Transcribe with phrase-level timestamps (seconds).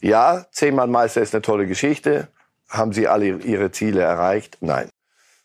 [0.00, 2.28] Ja, zehnmal Meister ist eine tolle Geschichte.
[2.68, 4.58] Haben sie alle ihre Ziele erreicht?
[4.60, 4.88] Nein.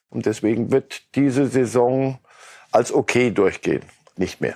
[0.10, 2.20] Und deswegen wird diese Saison
[2.72, 3.84] als okay durchgehen,
[4.16, 4.56] nicht mehr.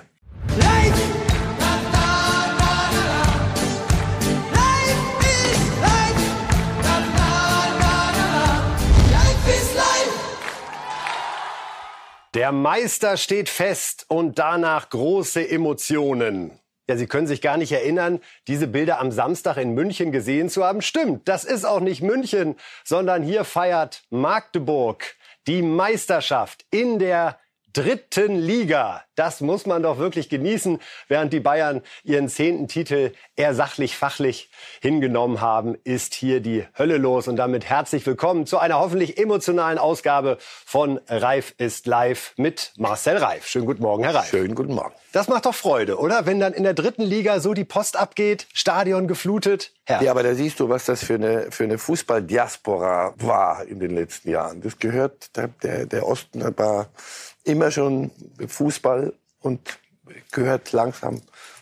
[12.34, 16.52] Der Meister steht fest und danach große Emotionen.
[16.88, 20.64] Ja, Sie können sich gar nicht erinnern, diese Bilder am Samstag in München gesehen zu
[20.64, 20.80] haben.
[20.80, 25.04] Stimmt, das ist auch nicht München, sondern hier feiert Magdeburg
[25.46, 27.38] die Meisterschaft in der
[27.78, 29.04] dritten Liga.
[29.14, 34.50] Das muss man doch wirklich genießen, während die Bayern ihren zehnten Titel eher sachlich, fachlich
[34.80, 37.28] hingenommen haben, ist hier die Hölle los.
[37.28, 43.16] Und damit herzlich willkommen zu einer hoffentlich emotionalen Ausgabe von Reif ist live mit Marcel
[43.16, 43.46] Reif.
[43.46, 44.30] Schönen guten Morgen, Herr Reif.
[44.30, 44.94] Schönen guten Morgen.
[45.12, 46.26] Das macht doch Freude, oder?
[46.26, 49.72] Wenn dann in der dritten Liga so die Post abgeht, Stadion geflutet.
[49.84, 50.02] Herr.
[50.02, 53.94] Ja, aber da siehst du, was das für eine, für eine Fußballdiaspora war in den
[53.94, 54.60] letzten Jahren.
[54.60, 56.88] Das gehört, der, der, der Osten war
[57.48, 58.10] immer schon
[58.46, 59.78] Fußball und
[60.32, 61.20] gehört langsam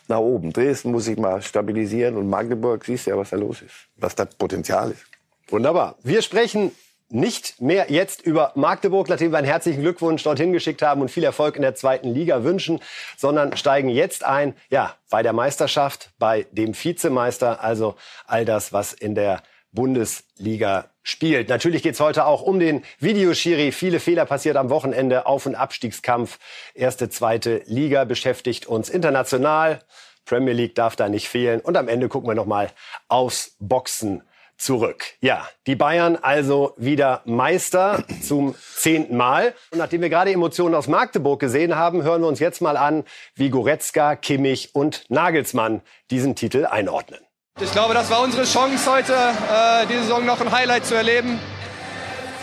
[0.08, 0.52] nach oben.
[0.52, 4.14] Dresden muss sich mal stabilisieren und Magdeburg, siehst du ja, was da los ist, was
[4.14, 5.04] da Potenzial ist.
[5.48, 5.96] Wunderbar.
[6.02, 6.72] Wir sprechen
[7.08, 11.22] nicht mehr jetzt über Magdeburg, nachdem wir einen herzlichen Glückwunsch dorthin geschickt haben und viel
[11.22, 12.80] Erfolg in der zweiten Liga wünschen,
[13.16, 17.94] sondern steigen jetzt ein, ja, bei der Meisterschaft, bei dem Vizemeister, also
[18.26, 19.42] all das, was in der
[19.76, 21.48] Bundesliga spielt.
[21.48, 23.70] Natürlich geht es heute auch um den Videoschiri.
[23.70, 25.26] Viele Fehler passiert am Wochenende.
[25.26, 26.40] Auf- und Abstiegskampf.
[26.74, 29.78] Erste, zweite Liga beschäftigt uns international.
[30.24, 31.60] Premier League darf da nicht fehlen.
[31.60, 32.72] Und am Ende gucken wir nochmal
[33.06, 34.22] aufs Boxen
[34.56, 35.04] zurück.
[35.20, 39.54] Ja, die Bayern also wieder Meister zum zehnten Mal.
[39.70, 43.04] Und nachdem wir gerade Emotionen aus Magdeburg gesehen haben, hören wir uns jetzt mal an,
[43.34, 47.25] wie Goretzka, Kimmich und Nagelsmann diesen Titel einordnen.
[47.58, 51.40] Ich glaube, das war unsere Chance heute, äh, diese Saison noch ein Highlight zu erleben.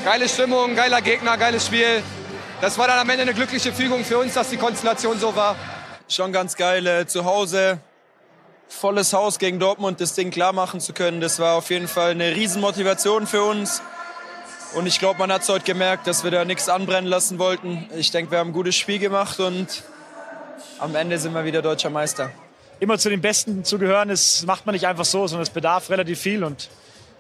[0.03, 2.01] Geile Stimmung, geiler Gegner, geiles Spiel.
[2.61, 5.55] Das war dann am Ende eine glückliche Fügung für uns, dass die Konstellation so war.
[6.09, 7.77] Schon ganz geil, äh, zu Hause
[8.67, 11.21] volles Haus gegen Dortmund das Ding klar machen zu können.
[11.21, 13.83] Das war auf jeden Fall eine Riesenmotivation für uns.
[14.73, 17.87] Und ich glaube, man hat es heute gemerkt, dass wir da nichts anbrennen lassen wollten.
[17.95, 19.83] Ich denke, wir haben ein gutes Spiel gemacht und
[20.79, 22.31] am Ende sind wir wieder deutscher Meister
[22.83, 25.89] immer zu den Besten zu gehören, das macht man nicht einfach so, sondern es bedarf
[25.89, 26.43] relativ viel.
[26.43, 26.69] Und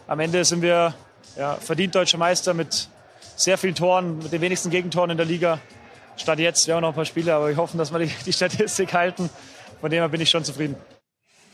[0.07, 0.93] am Ende sind wir
[1.37, 2.89] ja, verdient deutscher Meister mit
[3.37, 5.59] sehr vielen Toren, mit den wenigsten Gegentoren in der Liga.
[6.17, 8.33] Statt jetzt, wir haben noch ein paar Spiele, aber wir hoffen, dass wir die, die
[8.33, 9.29] Statistik halten.
[9.79, 10.75] Von dem her bin ich schon zufrieden.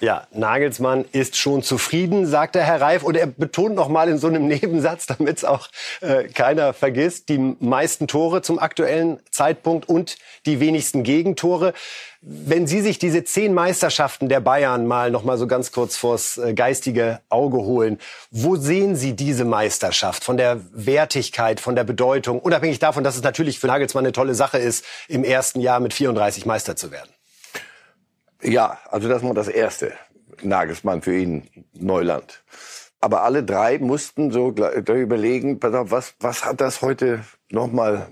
[0.01, 3.03] Ja, Nagelsmann ist schon zufrieden, sagt der Herr Reif.
[3.03, 5.67] Und er betont noch mal in so einem Nebensatz, damit es auch
[5.99, 11.73] äh, keiner vergisst, die meisten Tore zum aktuellen Zeitpunkt und die wenigsten Gegentore.
[12.21, 16.37] Wenn Sie sich diese zehn Meisterschaften der Bayern mal noch mal so ganz kurz vors
[16.37, 17.97] äh, geistige Auge holen,
[18.29, 23.23] wo sehen Sie diese Meisterschaft von der Wertigkeit, von der Bedeutung, unabhängig davon, dass es
[23.23, 27.09] natürlich für Nagelsmann eine tolle Sache ist, im ersten Jahr mit 34 Meister zu werden?
[28.41, 29.93] Ja, also das war das erste
[30.41, 32.43] Nagelsmann für ihn Neuland.
[32.99, 38.11] Aber alle drei mussten so überlegen, pass auf, was, was hat das heute nochmal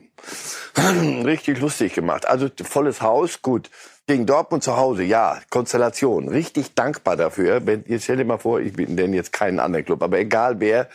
[1.25, 2.25] richtig lustig gemacht?
[2.25, 3.69] Also volles Haus, gut.
[4.07, 6.29] Gegen Dortmund zu Hause, ja, Konstellation.
[6.29, 7.65] Richtig dankbar dafür.
[7.65, 10.61] Wenn, jetzt stell dir mal vor, ich bin denn jetzt keinen anderen Club, aber egal
[10.61, 10.87] wer,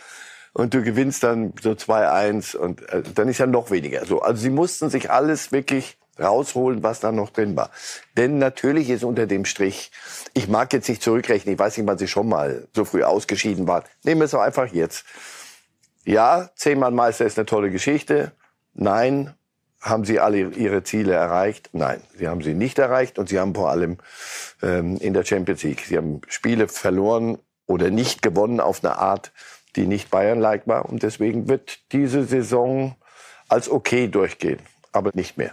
[0.53, 4.21] und du gewinnst dann so 2-1 und äh, dann ist ja noch weniger so.
[4.21, 7.69] Also sie mussten sich alles wirklich rausholen, was da noch drin war.
[8.17, 9.91] Denn natürlich ist unter dem Strich,
[10.33, 13.67] ich mag jetzt nicht zurückrechnen, ich weiß nicht, wann sie schon mal so früh ausgeschieden
[13.67, 13.83] waren.
[14.03, 15.05] Nehmen wir es doch einfach jetzt.
[16.03, 18.31] Ja, zehnmal Meister ist eine tolle Geschichte.
[18.73, 19.33] Nein,
[19.83, 21.69] haben sie alle ihre Ziele erreicht?
[21.73, 23.97] Nein, sie haben sie nicht erreicht und sie haben vor allem
[24.61, 29.31] ähm, in der Champions League, sie haben Spiele verloren oder nicht gewonnen auf eine Art,
[29.75, 30.85] die nicht Bayern-like war.
[30.85, 32.95] Und deswegen wird diese Saison
[33.49, 34.59] als okay durchgehen,
[34.93, 35.51] aber nicht mehr.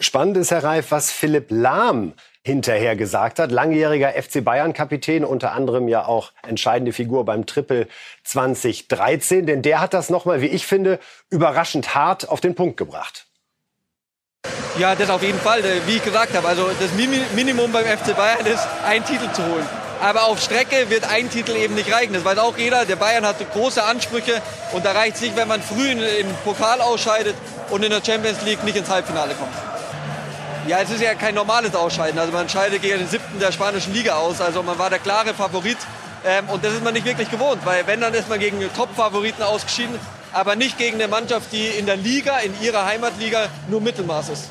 [0.00, 2.12] Spannend ist, Herr Reif, was Philipp Lahm
[2.42, 3.50] hinterher gesagt hat.
[3.50, 7.88] Langjähriger FC Bayern-Kapitän, unter anderem ja auch entscheidende Figur beim Triple
[8.24, 9.46] 2013.
[9.46, 10.98] Denn der hat das nochmal, wie ich finde,
[11.30, 13.25] überraschend hart auf den Punkt gebracht.
[14.78, 15.62] Ja, das auf jeden Fall.
[15.86, 19.66] Wie ich gesagt habe, also das Minimum beim FC Bayern ist, einen Titel zu holen.
[20.02, 22.12] Aber auf Strecke wird ein Titel eben nicht reichen.
[22.12, 22.84] Das weiß auch jeder.
[22.84, 26.80] Der Bayern hat große Ansprüche und da reicht es nicht, wenn man früh im Pokal
[26.82, 27.34] ausscheidet
[27.70, 29.54] und in der Champions League nicht ins Halbfinale kommt.
[30.66, 32.18] Ja, es ist ja kein normales Ausscheiden.
[32.18, 34.40] Also man scheidet gegen den siebten der spanischen Liga aus.
[34.40, 35.78] Also man war der klare Favorit.
[36.26, 39.42] Ähm, und das ist man nicht wirklich gewohnt, weil wenn, dann ist man gegen Top-Favoriten
[39.42, 39.98] ausgeschieden,
[40.32, 44.50] aber nicht gegen eine Mannschaft, die in der Liga, in ihrer Heimatliga, nur Mittelmaß ist.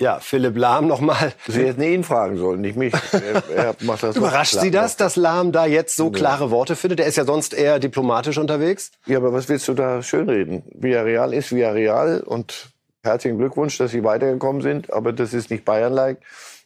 [0.00, 1.34] Ja, Philipp Lahm nochmal.
[1.46, 2.94] Sie hätten ihn fragen sollen, nicht mich.
[3.12, 7.00] Er, er macht das Überrascht Sie das, dass Lahm da jetzt so klare Worte findet?
[7.00, 8.92] Er ist ja sonst eher diplomatisch unterwegs.
[9.04, 10.62] Ja, aber was willst du da schönreden?
[10.72, 12.70] Villarreal ist Villarreal und
[13.02, 16.18] herzlichen Glückwunsch, dass Sie weitergekommen sind, aber das ist nicht Bayern-like.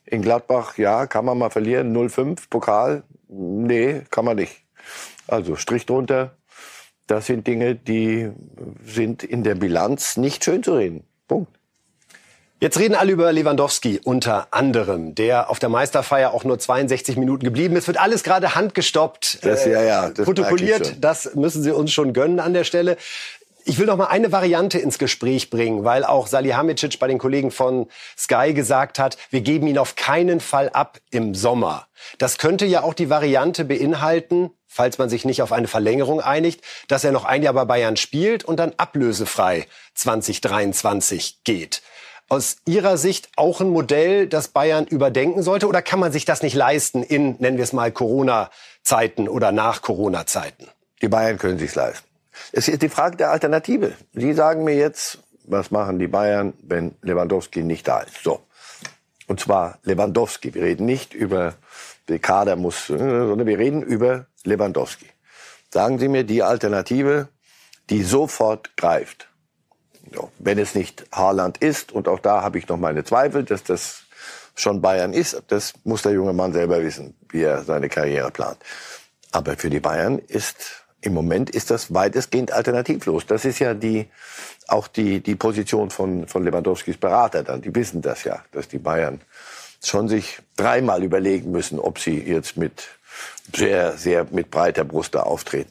[0.06, 1.96] In Gladbach, ja, kann man mal verlieren.
[1.96, 4.62] 0-5, Pokal, nee, kann man nicht.
[5.26, 6.36] Also Strich drunter.
[7.06, 8.30] Das sind Dinge, die
[8.84, 11.04] sind in der Bilanz nicht schön zu reden.
[11.28, 11.50] Punkt.
[12.60, 17.44] Jetzt reden alle über Lewandowski unter anderem, der auf der Meisterfeier auch nur 62 Minuten
[17.44, 17.88] geblieben ist.
[17.88, 20.96] Wird alles gerade handgestoppt, das, ja, ja, das protokolliert.
[21.04, 22.96] Das müssen Sie uns schon gönnen an der Stelle.
[23.66, 27.50] Ich will noch mal eine Variante ins Gespräch bringen, weil auch Salihamidzic bei den Kollegen
[27.50, 27.86] von
[28.16, 31.86] Sky gesagt hat, wir geben ihn auf keinen Fall ab im Sommer.
[32.16, 36.62] Das könnte ja auch die Variante beinhalten, falls man sich nicht auf eine Verlängerung einigt,
[36.88, 41.82] dass er noch ein Jahr bei Bayern spielt und dann ablösefrei 2023 geht
[42.28, 45.68] aus Ihrer Sicht auch ein Modell, das Bayern überdenken sollte?
[45.68, 49.82] Oder kann man sich das nicht leisten in, nennen wir es mal, Corona-Zeiten oder nach
[49.82, 50.66] Corona-Zeiten?
[51.02, 52.08] Die Bayern können sich leisten.
[52.50, 53.92] Es ist die Frage der Alternative.
[54.14, 58.24] Sie sagen mir jetzt, was machen die Bayern, wenn Lewandowski nicht da ist?
[58.24, 58.40] So.
[59.26, 60.54] Und zwar Lewandowski.
[60.54, 61.54] Wir reden nicht über
[62.08, 65.06] den Kader muss, sondern wir reden über Lewandowski.
[65.70, 67.28] Sagen Sie mir die Alternative,
[67.90, 69.28] die sofort greift
[70.38, 74.04] wenn es nicht Haaland ist, und auch da habe ich noch meine Zweifel, dass das
[74.54, 78.58] schon Bayern ist, das muss der junge Mann selber wissen, wie er seine Karriere plant.
[79.32, 83.26] Aber für die Bayern ist im Moment ist das weitestgehend alternativlos.
[83.26, 84.08] Das ist ja die
[84.68, 87.60] auch die die Position von von Lewandowskis Berater dann.
[87.60, 89.20] Die wissen das ja, dass die Bayern
[89.82, 92.88] schon sich dreimal überlegen müssen, ob sie jetzt mit
[93.54, 95.70] sehr sehr mit breiter Brust da auftreten.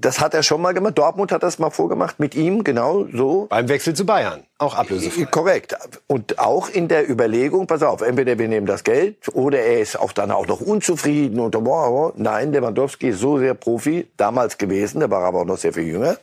[0.00, 0.96] Das hat er schon mal gemacht.
[0.96, 3.46] Dortmund hat das mal vorgemacht mit ihm, genau so.
[3.50, 5.24] Beim Wechsel zu Bayern, auch ablösefrei.
[5.24, 5.76] Korrekt.
[6.06, 9.98] Und auch in der Überlegung, pass auf, entweder wir nehmen das Geld oder er ist
[9.98, 15.00] auch dann auch noch unzufrieden und wow, nein, Lewandowski ist so sehr Profi, damals gewesen,
[15.00, 16.16] der war aber auch noch sehr viel jünger.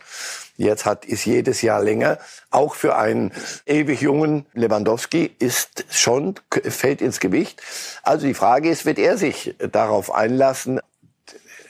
[0.58, 2.18] Jetzt hat, ist jedes Jahr länger.
[2.50, 3.32] Auch für einen
[3.66, 7.62] ewig jungen Lewandowski ist schon, fällt ins Gewicht.
[8.04, 10.80] Also die Frage ist, wird er sich darauf einlassen?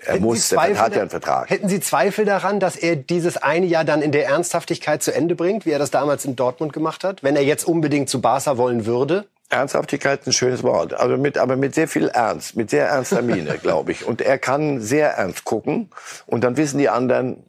[0.05, 1.49] Er muss, er hat ja einen Vertrag.
[1.49, 5.33] Hätten Sie Zweifel daran, dass er dieses eine Jahr dann in der Ernsthaftigkeit zu Ende
[5.33, 7.23] bringt, wie er das damals in Dortmund gemacht hat?
[7.23, 9.25] Wenn er jetzt unbedingt zu Barca wollen würde?
[9.49, 13.21] Ernsthaftigkeit ist ein schönes Wort, also mit, aber mit sehr viel Ernst, mit sehr ernster
[13.23, 14.05] Miene, glaube ich.
[14.05, 15.89] Und er kann sehr ernst gucken
[16.25, 17.43] und dann wissen die anderen,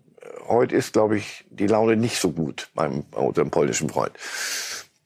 [0.48, 4.12] heute ist, glaube ich, die Laune nicht so gut beim bei unserem polnischen Freund.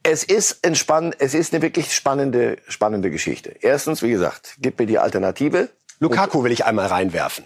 [0.03, 3.55] Es ist entspannt, es ist eine wirklich spannende, spannende Geschichte.
[3.61, 5.69] Erstens, wie gesagt, gib mir die Alternative.
[5.99, 7.45] Lukaku will ich einmal reinwerfen.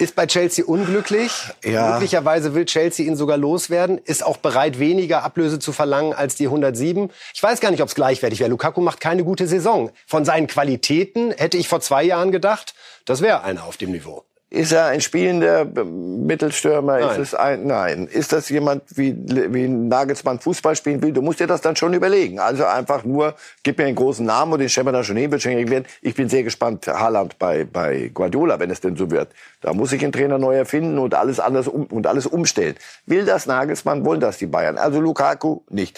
[0.00, 1.30] Ist bei Chelsea unglücklich.
[1.62, 1.92] Ja.
[1.92, 3.98] Möglicherweise will Chelsea ihn sogar loswerden.
[3.98, 7.10] Ist auch bereit, weniger Ablöse zu verlangen als die 107.
[7.34, 8.48] Ich weiß gar nicht, ob es gleichwertig wäre.
[8.48, 9.92] Lukaku macht keine gute Saison.
[10.06, 12.74] Von seinen Qualitäten hätte ich vor zwei Jahren gedacht,
[13.04, 14.24] das wäre einer auf dem Niveau.
[14.52, 16.98] Ist er ein spielender Mittelstürmer?
[16.98, 17.10] Nein.
[17.10, 18.08] Ist es ein, nein.
[18.08, 21.12] Ist das jemand, wie, wie Nagelsmann Fußball spielen will?
[21.12, 22.40] Du musst dir das dann schon überlegen.
[22.40, 25.30] Also einfach nur, gib mir einen großen Namen und den stellen wir dann schon hin,
[25.30, 25.84] wird schon werden.
[26.02, 29.28] Ich bin sehr gespannt, Haaland bei, bei Guardiola, wenn es denn so wird.
[29.60, 32.74] Da muss ich einen Trainer neu erfinden und alles anders um, und alles umstellen.
[33.06, 34.78] Will das Nagelsmann, wollen das die Bayern?
[34.78, 35.96] Also Lukaku nicht.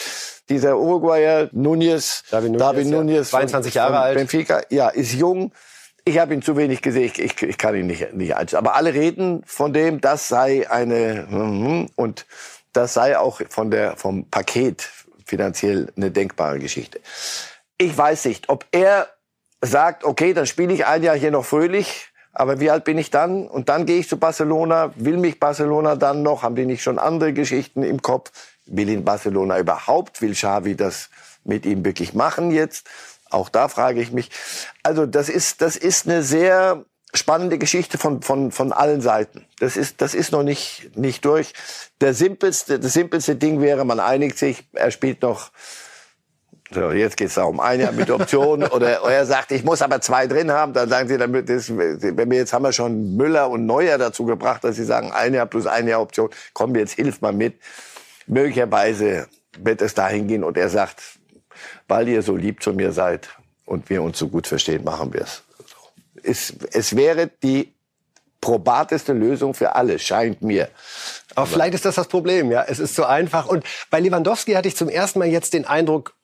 [0.50, 3.38] Dieser Uruguayer Nunez, David Nunez, David Nunez ja.
[3.38, 4.14] 22 Jahre alt.
[4.14, 5.52] Benfica, ja, ist jung
[6.04, 8.56] ich habe ihn zu wenig gesehen, ich, ich, ich kann ihn nicht, nicht einschätzen.
[8.56, 12.26] Aber alle reden von dem, das sei eine mhm, und
[12.72, 14.88] das sei auch von der, vom Paket
[15.24, 17.00] finanziell eine denkbare Geschichte.
[17.78, 19.08] Ich weiß nicht, ob er
[19.60, 23.10] sagt, okay, dann spiele ich ein Jahr hier noch fröhlich, aber wie alt bin ich
[23.10, 23.46] dann?
[23.46, 24.92] Und dann gehe ich zu Barcelona.
[24.96, 26.42] Will mich Barcelona dann noch?
[26.42, 28.32] Haben die nicht schon andere Geschichten im Kopf?
[28.66, 30.22] Will ihn Barcelona überhaupt?
[30.22, 31.10] Will Xavi das
[31.44, 32.88] mit ihm wirklich machen jetzt?
[33.32, 34.30] Auch da frage ich mich.
[34.82, 36.84] Also das ist, das ist eine sehr
[37.14, 39.46] spannende Geschichte von, von, von allen Seiten.
[39.58, 41.52] Das ist, das ist noch nicht, nicht durch.
[42.00, 45.50] Der simpelste, das simpelste Ding wäre, man einigt sich, er spielt noch,
[46.70, 48.72] so, jetzt geht's darum, ein Jahr mit Option, oder,
[49.04, 52.30] oder er sagt, ich muss aber zwei drin haben, dann sagen sie, damit ist, wenn
[52.30, 55.46] wir jetzt haben wir schon Müller und Neuer dazu gebracht, dass sie sagen, ein Jahr
[55.46, 57.60] plus ein Jahr Option, komm, jetzt hilf mal mit.
[58.26, 59.26] Möglicherweise
[59.58, 61.18] wird es dahin gehen und er sagt,
[61.92, 63.28] weil ihr so lieb zu mir seid
[63.66, 65.42] und wir uns so gut verstehen, machen wir es.
[66.22, 67.74] Es, es wäre die
[68.40, 70.70] probateste Lösung für alle, scheint mir.
[71.34, 72.62] Aber, Aber vielleicht ist das das Problem, ja.
[72.66, 73.46] Es ist so einfach.
[73.46, 76.14] Und bei Lewandowski hatte ich zum ersten Mal jetzt den Eindruck,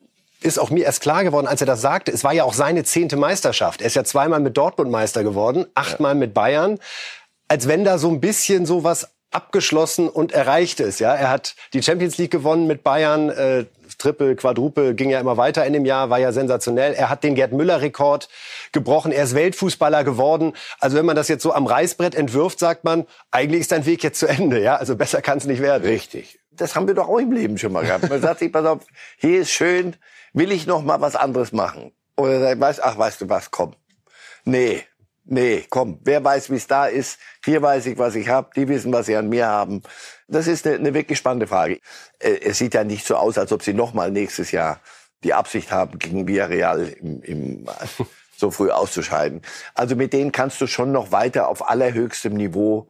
[0.40, 2.12] ist auch mir erst klar geworden, als er das sagte.
[2.12, 3.82] Es war ja auch seine zehnte Meisterschaft.
[3.82, 6.18] Er ist ja zweimal mit Dortmund Meister geworden, achtmal ja.
[6.18, 6.78] mit Bayern.
[7.46, 10.98] Als wenn da so ein bisschen sowas abgeschlossen und erreicht ist.
[10.98, 13.66] Ja, er hat die Champions League gewonnen mit Bayern, äh,
[13.98, 16.94] Triple, Quadruple, ging ja immer weiter in dem Jahr, war ja sensationell.
[16.94, 18.28] Er hat den Gerd Müller-Rekord
[18.72, 20.54] gebrochen, er ist Weltfußballer geworden.
[20.80, 24.02] Also wenn man das jetzt so am Reißbrett entwirft, sagt man, eigentlich ist dein Weg
[24.02, 24.60] jetzt zu Ende.
[24.62, 25.84] Ja, also besser kann es nicht werden.
[25.84, 26.38] Richtig.
[26.52, 28.08] Das haben wir doch auch im Leben schon mal gehabt.
[28.08, 28.80] Man sagt sich, pass auf,
[29.16, 29.96] hier ist schön,
[30.32, 31.92] will ich noch mal was anderes machen?
[32.16, 33.74] Oder weißt, ach, weißt du was, komm.
[34.44, 34.82] Nee,
[35.28, 37.18] nee, komm, wer weiß, wie es da ist.
[37.44, 38.50] Hier weiß ich, was ich habe.
[38.56, 39.82] Die wissen, was sie an mir haben.
[40.26, 41.80] Das ist eine, eine wirklich spannende Frage.
[42.18, 44.80] Äh, es sieht ja nicht so aus, als ob sie noch mal nächstes Jahr
[45.24, 47.66] die Absicht haben, gegen Villarreal im, im,
[48.36, 49.42] so früh auszuscheiden.
[49.74, 52.88] Also mit denen kannst du schon noch weiter auf allerhöchstem Niveau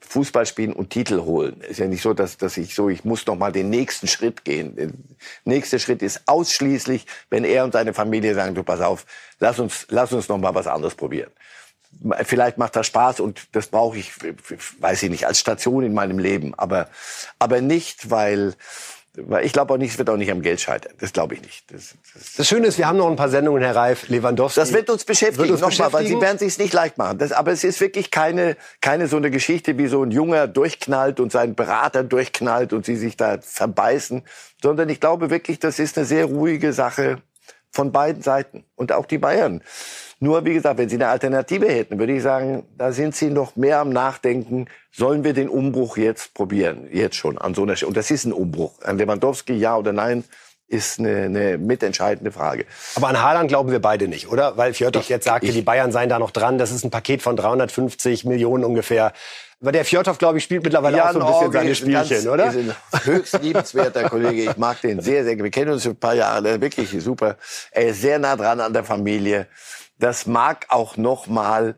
[0.00, 1.60] Fußball spielen und Titel holen.
[1.60, 4.44] Ist ja nicht so, dass, dass ich so, ich muss noch mal den nächsten Schritt
[4.44, 4.76] gehen.
[4.76, 4.90] Der
[5.44, 9.06] nächste Schritt ist ausschließlich, wenn er und seine Familie sagen, du pass auf,
[9.38, 11.30] lass uns, lass uns noch mal was anderes probieren.
[12.24, 14.12] Vielleicht macht das Spaß und das brauche ich,
[14.80, 16.52] weiß ich nicht, als Station in meinem Leben.
[16.56, 16.88] Aber,
[17.38, 18.54] aber nicht, weil,
[19.14, 20.94] weil ich glaube auch nicht, es wird auch nicht am Geld scheitern.
[20.98, 21.70] Das glaube ich nicht.
[21.70, 24.58] Das, das, das, Schöne ist, wir haben noch ein paar Sendungen, Herr Reif, Lewandowski.
[24.58, 26.14] Das wird uns beschäftigen, wird uns nochmal, beschäftigen.
[26.14, 27.18] weil Sie werden sich nicht leicht machen.
[27.18, 31.20] Das, aber es ist wirklich keine, keine so eine Geschichte, wie so ein Junger durchknallt
[31.20, 34.22] und sein Berater durchknallt und Sie sich da verbeißen,
[34.60, 37.22] sondern ich glaube wirklich, das ist eine sehr ruhige Sache
[37.72, 38.64] von beiden Seiten.
[38.76, 39.62] Und auch die Bayern
[40.22, 43.56] nur, wie gesagt, wenn Sie eine Alternative hätten, würde ich sagen, da sind Sie noch
[43.56, 44.66] mehr am Nachdenken.
[44.92, 46.88] Sollen wir den Umbruch jetzt probieren?
[46.92, 47.88] Jetzt schon an so einer Stelle.
[47.88, 48.80] Und das ist ein Umbruch.
[48.82, 50.22] An Lewandowski, ja oder nein?
[50.72, 52.64] Ist eine, eine mitentscheidende Frage.
[52.94, 54.56] Aber an Haaland glauben wir beide nicht, oder?
[54.56, 56.58] Weil Fjordhoff jetzt sagte, ich, die Bayern seien da noch dran.
[56.58, 59.12] Das ist ein Paket von 350 Millionen ungefähr.
[59.60, 62.46] Aber der Fjordhoff, glaube ich, spielt mittlerweile Jan auch so ein bisschen seine Spielchen, oder?
[62.46, 62.74] Ist ein
[63.04, 64.50] höchst liebenswerter Kollege.
[64.50, 65.38] Ich mag den sehr, sehr.
[65.38, 66.60] Wir kennen uns schon ein paar Jahre.
[66.60, 67.36] Wirklich super.
[67.70, 69.46] Er ist sehr nah dran an der Familie
[70.02, 71.76] das mag auch noch mal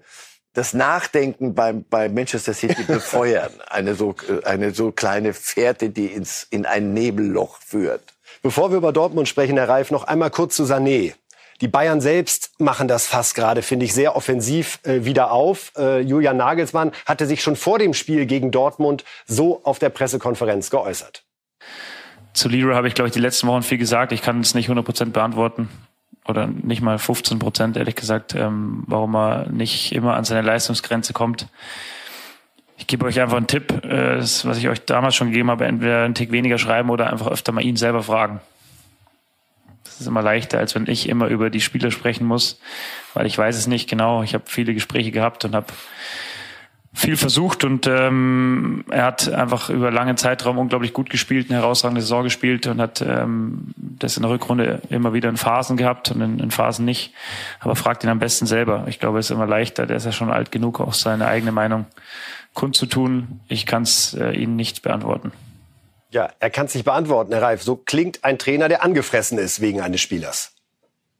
[0.55, 3.53] das Nachdenken beim, bei Manchester City befeuern.
[3.69, 8.14] Eine so, eine so kleine Fährte, die ins, in ein Nebelloch führt.
[8.45, 11.15] Bevor wir über Dortmund sprechen, Herr Reif, noch einmal kurz zu Sané.
[11.63, 15.73] Die Bayern selbst machen das fast gerade, finde ich, sehr offensiv äh, wieder auf.
[15.79, 20.69] Äh, Julian Nagelsmann hatte sich schon vor dem Spiel gegen Dortmund so auf der Pressekonferenz
[20.69, 21.25] geäußert.
[22.35, 24.13] Zu Leroy habe ich, glaube ich, die letzten Wochen viel gesagt.
[24.13, 25.71] Ich kann es nicht 100 Prozent beantworten
[26.29, 31.15] oder nicht mal 15 Prozent, ehrlich gesagt, ähm, warum er nicht immer an seine Leistungsgrenze
[31.15, 31.47] kommt.
[32.77, 35.67] Ich gebe euch einfach einen Tipp, äh, das, was ich euch damals schon gegeben habe,
[35.67, 38.41] entweder einen Tick weniger schreiben oder einfach öfter mal ihn selber fragen.
[39.85, 42.61] Das ist immer leichter, als wenn ich immer über die Spieler sprechen muss,
[43.13, 44.23] weil ich weiß es nicht genau.
[44.23, 45.67] Ich habe viele Gespräche gehabt und habe
[46.97, 52.01] viel versucht und ähm, er hat einfach über lange Zeitraum unglaublich gut gespielt, eine herausragende
[52.01, 56.21] Saison gespielt und hat ähm, das in der Rückrunde immer wieder in Phasen gehabt und
[56.21, 57.13] in, in Phasen nicht.
[57.59, 58.85] Aber fragt ihn am besten selber.
[58.89, 61.51] Ich glaube, es ist immer leichter, der ist ja schon alt genug, auch seine eigene
[61.51, 61.87] Meinung
[62.55, 63.41] kundzutun.
[63.49, 65.33] Ich kann es äh, Ihnen nicht beantworten.
[66.11, 67.63] Ja, er kann es nicht beantworten, Herr Reif.
[67.63, 70.53] So klingt ein Trainer, der angefressen ist wegen eines Spielers.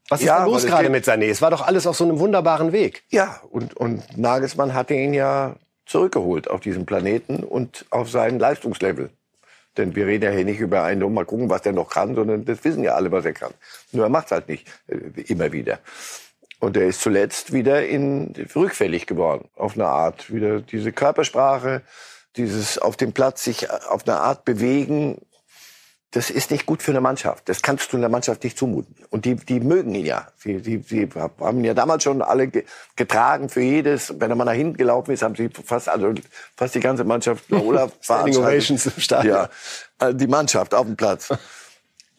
[0.09, 1.31] Was ist ja, da los gerade mit Sané?
[1.31, 3.05] Es war doch alles auf so einem wunderbaren Weg.
[3.11, 9.11] Ja, und, und Nagelsmann hatte ihn ja zurückgeholt auf diesem Planeten und auf sein Leistungslevel.
[9.77, 12.45] Denn wir reden ja hier nicht über einen, mal gucken, was der noch kann, sondern
[12.45, 13.53] das wissen ja alle, was er kann.
[13.93, 15.81] Nur er macht es halt nicht äh, immer wieder.
[16.61, 20.33] Und er ist zuletzt wieder in, rückfällig geworden, auf eine Art.
[20.33, 21.83] Wieder diese Körpersprache,
[22.37, 25.21] dieses auf dem Platz sich auf eine Art bewegen,
[26.15, 27.49] das ist nicht gut für eine Mannschaft.
[27.49, 28.95] Das kannst du einer Mannschaft nicht zumuten.
[29.11, 30.29] Und die, die mögen ihn ja.
[30.37, 32.53] Sie, sie, sie haben ihn ja damals schon alle
[32.95, 34.21] getragen für jedes.
[34.21, 36.15] Wenn er mal nach hinten gelaufen ist, haben sie fast, also
[36.57, 39.35] fast die ganze Mannschaft Olaf Ovations im Stadion.
[39.35, 39.51] Ja,
[39.99, 41.29] also die Mannschaft auf dem Platz.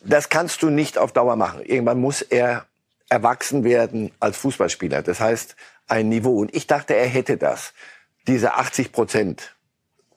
[0.07, 1.61] Das kannst du nicht auf Dauer machen.
[1.63, 2.67] Irgendwann muss er
[3.09, 5.01] erwachsen werden als Fußballspieler.
[5.01, 5.55] Das heißt,
[5.87, 6.39] ein Niveau.
[6.39, 7.73] Und ich dachte, er hätte das.
[8.27, 9.55] Diese 80 Prozent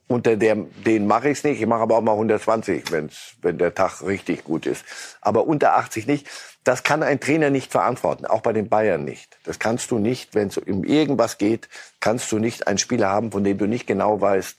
[0.06, 1.60] unter der, den mache ich es nicht.
[1.60, 4.84] Ich mache aber auch mal 120, wenn's, wenn der Tag richtig gut ist.
[5.20, 6.26] Aber unter 80 nicht.
[6.64, 9.38] Das kann ein Trainer nicht verantworten, auch bei den Bayern nicht.
[9.44, 11.68] Das kannst du nicht, wenn es um irgendwas geht,
[12.00, 14.58] kannst du nicht einen Spieler haben, von dem du nicht genau weißt,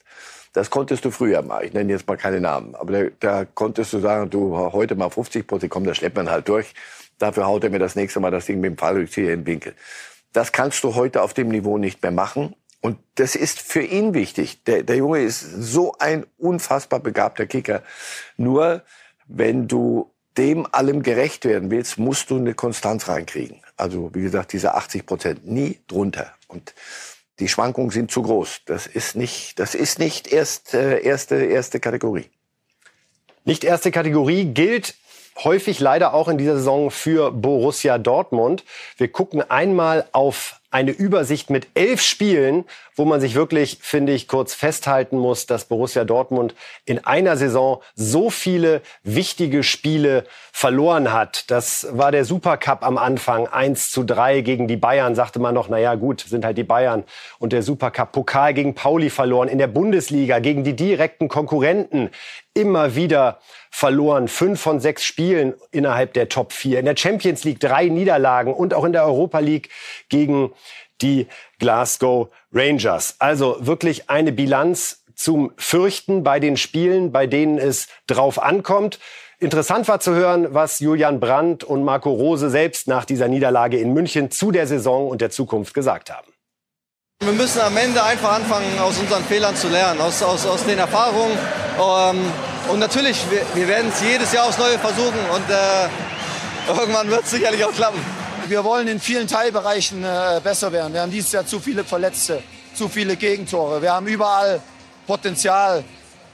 [0.53, 1.63] das konntest du früher mal.
[1.63, 2.74] Ich nenne jetzt mal keine Namen.
[2.75, 6.29] Aber da, da konntest du sagen, du heute mal 50 Prozent, komm, da schleppt man
[6.29, 6.74] halt durch.
[7.20, 9.76] Dafür haut er mir das nächste Mal das Ding mit dem Fallrückzieher in den Winkel.
[10.34, 12.56] Das kannst du heute auf dem Niveau nicht mehr machen.
[12.82, 14.64] Und das ist für ihn wichtig.
[14.64, 17.84] Der, der Junge ist so ein unfassbar begabter Kicker.
[18.38, 18.84] Nur
[19.28, 23.62] wenn du dem allem gerecht werden willst, musst du eine Konstanz reinkriegen.
[23.76, 26.34] Also wie gesagt, diese 80 Prozent nie drunter.
[26.48, 26.74] Und
[27.40, 28.62] die Schwankungen sind zu groß.
[28.66, 32.30] Das ist nicht, das ist nicht erst äh, erste erste Kategorie.
[33.44, 34.96] Nicht erste Kategorie gilt
[35.43, 38.63] häufig leider auch in dieser Saison für Borussia Dortmund.
[38.98, 42.63] Wir gucken einmal auf eine Übersicht mit elf Spielen,
[42.96, 46.53] wo man sich wirklich, finde ich, kurz festhalten muss, dass Borussia Dortmund
[46.86, 51.50] in einer Saison so viele wichtige Spiele verloren hat.
[51.50, 55.69] Das war der Supercup am Anfang, 1 zu 3 gegen die Bayern, sagte man noch,
[55.69, 57.03] na ja, gut, sind halt die Bayern.
[57.39, 62.12] Und der Supercup Pokal gegen Pauli verloren, in der Bundesliga gegen die direkten Konkurrenten
[62.53, 63.39] immer wieder
[63.72, 64.27] verloren.
[64.27, 66.79] Fünf von sechs Spielen innerhalb der Top 4.
[66.79, 69.70] In der Champions League drei Niederlagen und auch in der Europa League
[70.10, 70.51] gegen
[71.01, 71.27] die
[71.60, 73.15] Glasgow Rangers.
[73.20, 79.00] Also wirklich eine Bilanz zum Fürchten bei den Spielen, bei denen es drauf ankommt.
[79.39, 83.94] Interessant war zu hören, was Julian Brandt und Marco Rose selbst nach dieser Niederlage in
[83.94, 86.32] München zu der Saison und der Zukunft gesagt haben.
[87.22, 90.80] Wir müssen am Ende einfach anfangen, aus unseren Fehlern zu lernen, aus, aus, aus den
[90.80, 91.38] Erfahrungen.
[91.78, 92.26] Ähm,
[92.70, 97.26] und natürlich, wir, wir werden es jedes Jahr aufs Neue versuchen und äh, irgendwann wird
[97.26, 98.00] es sicherlich auch klappen.
[98.48, 100.94] Wir wollen in vielen Teilbereichen äh, besser werden.
[100.94, 102.42] Wir haben dieses Jahr zu viele Verletzte,
[102.74, 103.82] zu viele Gegentore.
[103.82, 104.62] Wir haben überall
[105.06, 105.84] Potenzial.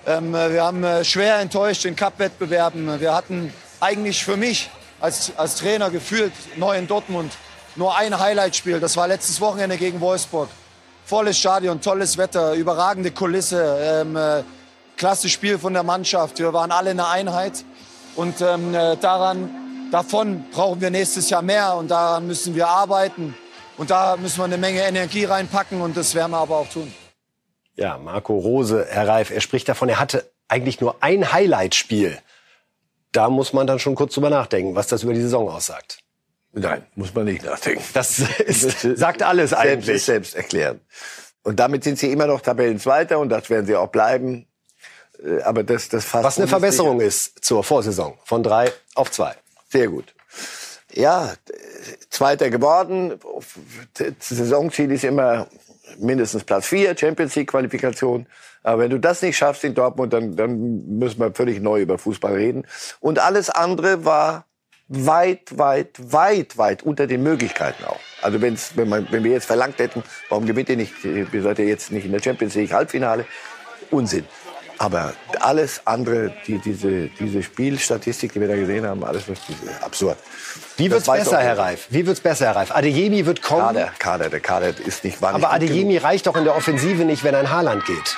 [0.06, 3.01] Ähm, wir haben äh, schwer enttäuscht in Cup-Wettbewerben.
[3.01, 3.51] Wir hatten
[3.82, 4.70] eigentlich für mich
[5.01, 7.34] als, als Trainer gefühlt neu in Dortmund
[7.75, 8.80] nur ein Highlight-Spiel.
[8.80, 10.48] Das war letztes Wochenende gegen Wolfsburg
[11.05, 14.43] volles Stadion, tolles Wetter, überragende Kulisse, ähm, äh,
[14.97, 16.39] klasse Spiel von der Mannschaft.
[16.39, 17.63] Wir waren alle eine Einheit
[18.15, 23.35] und ähm, äh, daran, davon brauchen wir nächstes Jahr mehr und daran müssen wir arbeiten
[23.77, 26.91] und da müssen wir eine Menge Energie reinpacken und das werden wir aber auch tun.
[27.75, 32.17] Ja, Marco Rose, Herr Reif, er spricht davon, er hatte eigentlich nur ein Highlight-Spiel.
[33.12, 36.00] Da muss man dann schon kurz drüber nachdenken, was das über die Saison aussagt.
[36.57, 37.83] Nein, muss man nicht nachdenken.
[37.93, 40.03] Das, ist, das sagt alles selbst, eigentlich.
[40.03, 40.79] Selbst erklären.
[41.43, 44.47] Und damit sind sie immer noch Tabellenzweiter und das werden sie auch bleiben.
[45.24, 49.35] Äh, aber das, das fasst Was eine Verbesserung ist zur Vorsaison von drei auf zwei.
[49.69, 50.15] Sehr gut.
[50.93, 51.33] Ja,
[52.09, 53.19] Zweiter geworden.
[54.19, 55.47] Saisonziel ist immer
[56.00, 58.27] mindestens Platz vier, Champions League Qualifikation.
[58.63, 61.97] Aber wenn du das nicht schaffst in Dortmund, dann, dann müssen wir völlig neu über
[61.97, 62.65] Fußball reden.
[63.01, 64.45] Und alles andere war
[64.88, 68.00] weit, weit, weit, weit unter den Möglichkeiten auch.
[68.22, 71.60] Also wenn's, wenn, man, wenn wir jetzt verlangt hätten, warum gewinnt ihr nicht, ihr seid
[71.60, 73.25] ja jetzt nicht in der Champions League Halbfinale,
[73.92, 74.25] Unsinn.
[74.77, 79.39] Aber alles andere, die, diese, diese Spielstatistik, die wir da gesehen haben, alles was
[79.82, 80.17] absurd.
[80.76, 81.88] Wie wird's besser, Herr Reif?
[81.89, 82.71] Wie wird's besser, Herr Reif?
[82.76, 83.62] Adeyemi wird kommen.
[83.62, 85.45] Kader, Kader, der Kader ist nicht wahnsinnig.
[85.45, 88.17] Aber Adeyemi reicht doch in der Offensive nicht, wenn ein Haaland geht.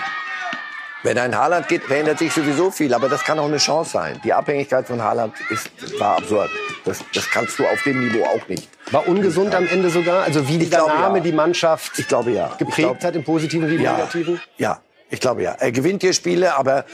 [1.04, 2.94] Wenn ein Haaland geht, verändert sich sowieso viel.
[2.94, 4.20] Aber das kann auch eine Chance sein.
[4.24, 6.50] Die Abhängigkeit von Haaland ist, war absurd.
[6.86, 8.68] Das, das kannst du auf dem Niveau auch nicht.
[8.92, 10.24] War ungesund am Ende sogar?
[10.24, 11.24] Also wie der Name ja.
[11.24, 12.48] die Mannschaft ich glaube, ja.
[12.58, 14.42] geprägt glaub, hat im Positiven wie im ja, Negativen?
[14.58, 15.54] Ja, ich glaube ja.
[15.54, 16.86] Er gewinnt hier Spiele, aber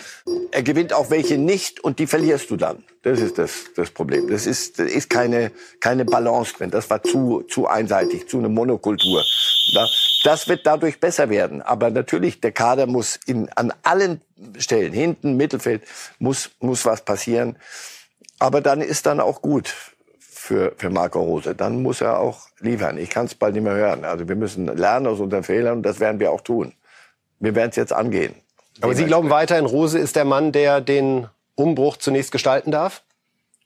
[0.51, 2.83] er gewinnt auch welche nicht und die verlierst du dann.
[3.01, 4.29] Das ist das, das Problem.
[4.29, 6.69] Das ist, das ist keine, keine Balance drin.
[6.69, 9.23] Das war zu, zu einseitig, zu eine Monokultur.
[10.23, 11.61] Das wird dadurch besser werden.
[11.61, 14.21] Aber natürlich, der Kader muss in, an allen
[14.57, 15.83] Stellen, hinten, Mittelfeld,
[16.19, 17.57] muss, muss was passieren.
[18.39, 19.73] Aber dann ist dann auch gut
[20.19, 21.55] für, für Marco Rose.
[21.55, 22.97] Dann muss er auch liefern.
[22.97, 24.05] Ich kann es bald nicht mehr hören.
[24.05, 26.73] Also wir müssen lernen aus unseren Fehlern und das werden wir auch tun
[27.43, 28.35] wir werden es jetzt angehen.
[28.81, 33.03] Aber Sie glauben weiterhin, Rose ist der Mann, der den Umbruch zunächst gestalten darf?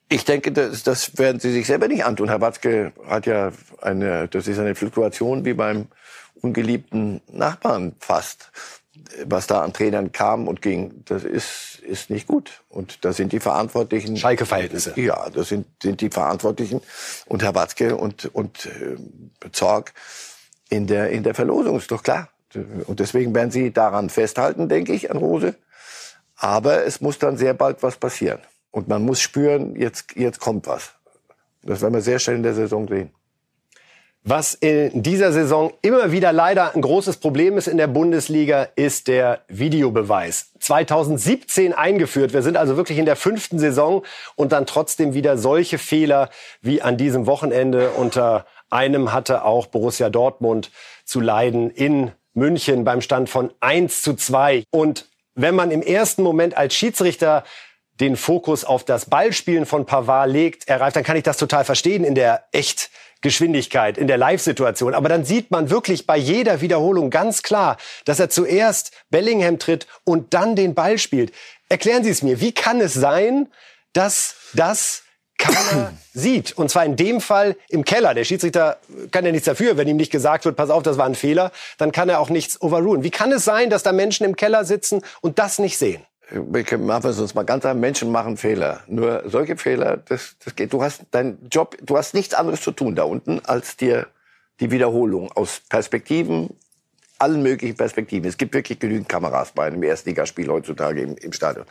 [0.09, 2.27] Ich denke, das, das werden Sie sich selber nicht antun.
[2.27, 5.87] Herr Watzke hat ja eine, das ist eine Fluktuation wie beim
[6.41, 8.51] ungeliebten Nachbarn fast.
[9.25, 12.63] Was da an Trainern kam und ging, das ist, ist nicht gut.
[12.67, 14.17] Und da sind die Verantwortlichen.
[14.17, 14.99] Schalke-Verhältnisse.
[14.99, 16.81] Ja, das sind, sind die Verantwortlichen
[17.27, 19.93] und Herr Watzke und, und äh, Zorg
[20.69, 22.29] in der, in der Verlosung, ist doch klar.
[22.53, 25.55] Und deswegen werden sie daran festhalten, denke ich, an Rose.
[26.35, 28.39] Aber es muss dann sehr bald was passieren.
[28.71, 30.93] Und man muss spüren, jetzt, jetzt kommt was.
[31.63, 33.11] Das werden wir sehr schnell in der Saison sehen.
[34.29, 39.07] Was in dieser Saison immer wieder leider ein großes Problem ist in der Bundesliga, ist
[39.07, 40.51] der Videobeweis.
[40.59, 42.33] 2017 eingeführt.
[42.33, 44.03] Wir sind also wirklich in der fünften Saison
[44.35, 46.29] und dann trotzdem wieder solche Fehler
[46.61, 47.91] wie an diesem Wochenende.
[47.91, 50.71] Unter einem hatte auch Borussia Dortmund
[51.05, 54.63] zu leiden in München beim Stand von 1 zu 2.
[54.71, 57.43] Und wenn man im ersten Moment als Schiedsrichter
[57.99, 62.03] den Fokus auf das Ballspielen von Pavard legt, erreicht, dann kann ich das total verstehen
[62.03, 64.93] in der Echtgeschwindigkeit, in der Live-Situation.
[64.93, 69.87] Aber dann sieht man wirklich bei jeder Wiederholung ganz klar, dass er zuerst Bellingham tritt
[70.03, 71.33] und dann den Ball spielt.
[71.69, 73.49] Erklären Sie es mir, wie kann es sein,
[73.93, 75.03] dass das
[75.37, 76.57] keiner sieht.
[76.57, 78.13] Und zwar in dem Fall im Keller.
[78.13, 78.77] Der Schiedsrichter
[79.11, 81.51] kann ja nichts dafür, wenn ihm nicht gesagt wird, pass auf, das war ein Fehler,
[81.77, 83.03] dann kann er auch nichts overrulen.
[83.03, 86.01] Wie kann es sein, dass da Menschen im Keller sitzen und das nicht sehen?
[86.29, 87.79] Wir machen es uns mal ganz an.
[87.79, 88.81] Menschen machen Fehler.
[88.87, 90.73] Nur solche Fehler, das, das geht.
[90.73, 94.07] Du hast deinen Job, du hast nichts anderes zu tun da unten, als dir
[94.59, 96.49] die Wiederholung aus Perspektiven,
[97.19, 98.27] allen möglichen Perspektiven.
[98.27, 101.65] Es gibt wirklich genügend Kameras bei einem Erstligaspiel heutzutage im, im Stadion.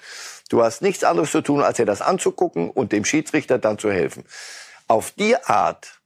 [0.49, 3.91] Du hast nichts anderes zu tun, als dir das anzugucken und dem Schiedsrichter dann zu
[3.91, 4.25] helfen.
[4.87, 5.97] Auf die Art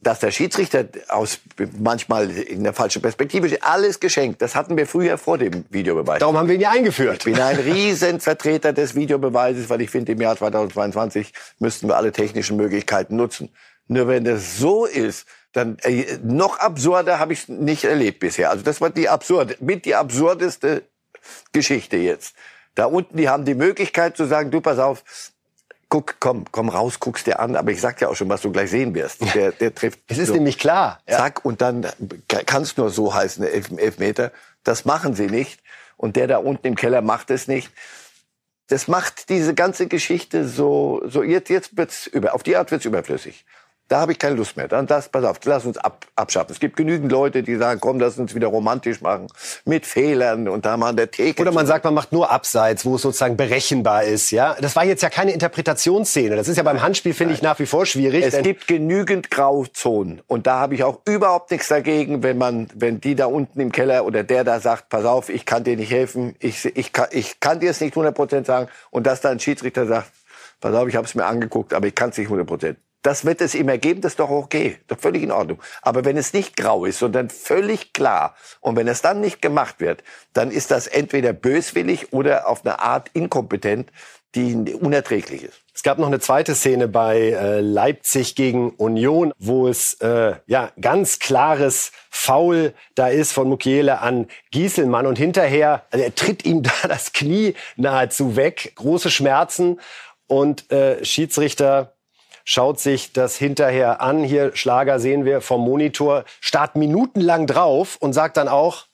[0.00, 1.40] dass der Schiedsrichter aus
[1.78, 4.40] manchmal in der falschen Perspektive steht, alles geschenkt.
[4.40, 6.20] Das hatten wir früher vor dem Videobeweis.
[6.20, 7.18] Darum haben wir ihn ja eingeführt.
[7.18, 12.12] Ich bin ein Riesenvertreter des Videobeweises, weil ich finde, im Jahr 2022 müssten wir alle
[12.12, 13.50] technischen Möglichkeiten nutzen.
[13.88, 18.50] Nur wenn das so ist, dann äh, noch absurder habe ich es nicht erlebt bisher.
[18.50, 20.82] Also das war die absurde, mit die absurdeste
[21.52, 22.34] Geschichte jetzt.
[22.78, 25.02] Da unten, die haben die Möglichkeit zu sagen, du pass auf,
[25.88, 27.56] guck, komm, komm raus, guck's dir an.
[27.56, 29.20] Aber ich sag dir auch schon, was du gleich sehen wirst.
[29.34, 29.98] Der, der trifft.
[30.06, 31.00] Es ist so, nämlich klar.
[31.08, 31.88] Zack, und dann
[32.46, 34.30] kann es nur so heißen, elf, elf Meter.
[34.62, 35.60] Das machen sie nicht.
[35.96, 37.72] Und der da unten im Keller macht es nicht.
[38.68, 42.84] Das macht diese ganze Geschichte so, so jetzt, jetzt wird's über, auf die Art wird's
[42.84, 43.44] überflüssig.
[43.88, 44.68] Da habe ich keine Lust mehr.
[44.68, 46.52] Dann das, pass auf, lass uns ab, abschaffen.
[46.52, 49.28] Es gibt genügend Leute, die sagen, komm, lass uns wieder romantisch machen.
[49.64, 51.40] Mit Fehlern und da mal an der Theke.
[51.40, 54.56] Oder man sagt, man macht nur Abseits, wo es sozusagen berechenbar ist, ja.
[54.60, 56.36] Das war jetzt ja keine Interpretationsszene.
[56.36, 58.22] Das ist ja beim Handspiel, finde ich, nach wie vor schwierig.
[58.26, 60.20] Es gibt genügend Grauzonen.
[60.26, 63.72] Und da habe ich auch überhaupt nichts dagegen, wenn man, wenn die da unten im
[63.72, 66.36] Keller oder der da sagt, pass auf, ich kann dir nicht helfen.
[66.40, 68.68] Ich, ich, kann, ich kann dir es nicht 100% sagen.
[68.90, 70.10] Und dass da ein Schiedsrichter sagt,
[70.60, 73.40] pass auf, ich habe es mir angeguckt, aber ich kann es nicht 100% das wird
[73.40, 75.62] es ihm ergeben, das ist doch okay, doch völlig in Ordnung.
[75.82, 79.76] Aber wenn es nicht grau ist, sondern völlig klar und wenn es dann nicht gemacht
[79.78, 83.90] wird, dann ist das entweder böswillig oder auf eine Art inkompetent,
[84.34, 85.62] die unerträglich ist.
[85.74, 90.72] Es gab noch eine zweite Szene bei äh, Leipzig gegen Union, wo es äh, ja
[90.80, 96.62] ganz klares Foul da ist von Mukiele an Gieselmann und hinterher also er tritt ihm
[96.82, 99.80] da das Knie nahezu weg, große Schmerzen
[100.26, 101.94] und äh, Schiedsrichter
[102.48, 104.24] schaut sich das hinterher an.
[104.24, 108.86] Hier Schlager sehen wir vom Monitor, starrt minutenlang drauf und sagt dann auch,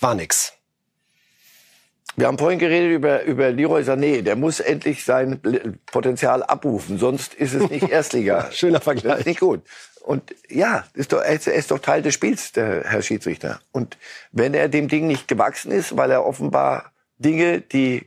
[0.00, 0.54] war nix.
[2.16, 4.22] Wir haben vorhin geredet über, über Leroy Sané.
[4.22, 5.38] Der muss endlich sein
[5.84, 8.50] Potenzial abrufen, sonst ist es nicht Erstliga.
[8.52, 9.12] Schöner Vergleich.
[9.12, 9.60] Das ist nicht gut.
[10.00, 13.60] Und ja, ist doch, er ist doch Teil des Spiels, der Herr Schiedsrichter.
[13.72, 13.98] Und
[14.30, 18.06] wenn er dem Ding nicht gewachsen ist, weil er offenbar Dinge, die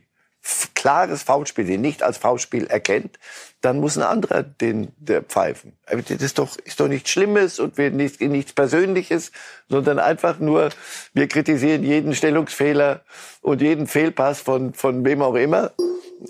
[0.74, 3.18] klares Foulspiel sind, nicht als Foulspiel erkennt,
[3.60, 5.72] dann muss ein anderer den der pfeifen.
[5.86, 9.32] Das ist doch, ist doch nichts Schlimmes und wir nicht, nichts Persönliches,
[9.68, 10.68] sondern einfach nur,
[11.14, 13.00] wir kritisieren jeden Stellungsfehler
[13.42, 15.72] und jeden Fehlpass von, von wem auch immer.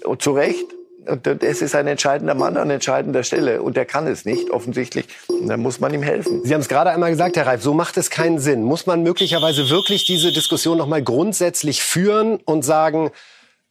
[0.05, 0.66] Und zu Recht.
[1.07, 5.07] Und es ist ein entscheidender Mann an entscheidender Stelle und der kann es nicht, offensichtlich.
[5.46, 6.44] Dann muss man ihm helfen.
[6.44, 8.64] Sie haben es gerade einmal gesagt, Herr Reif, so macht es keinen Sinn.
[8.64, 13.12] Muss man möglicherweise wirklich diese Diskussion noch mal grundsätzlich führen und sagen,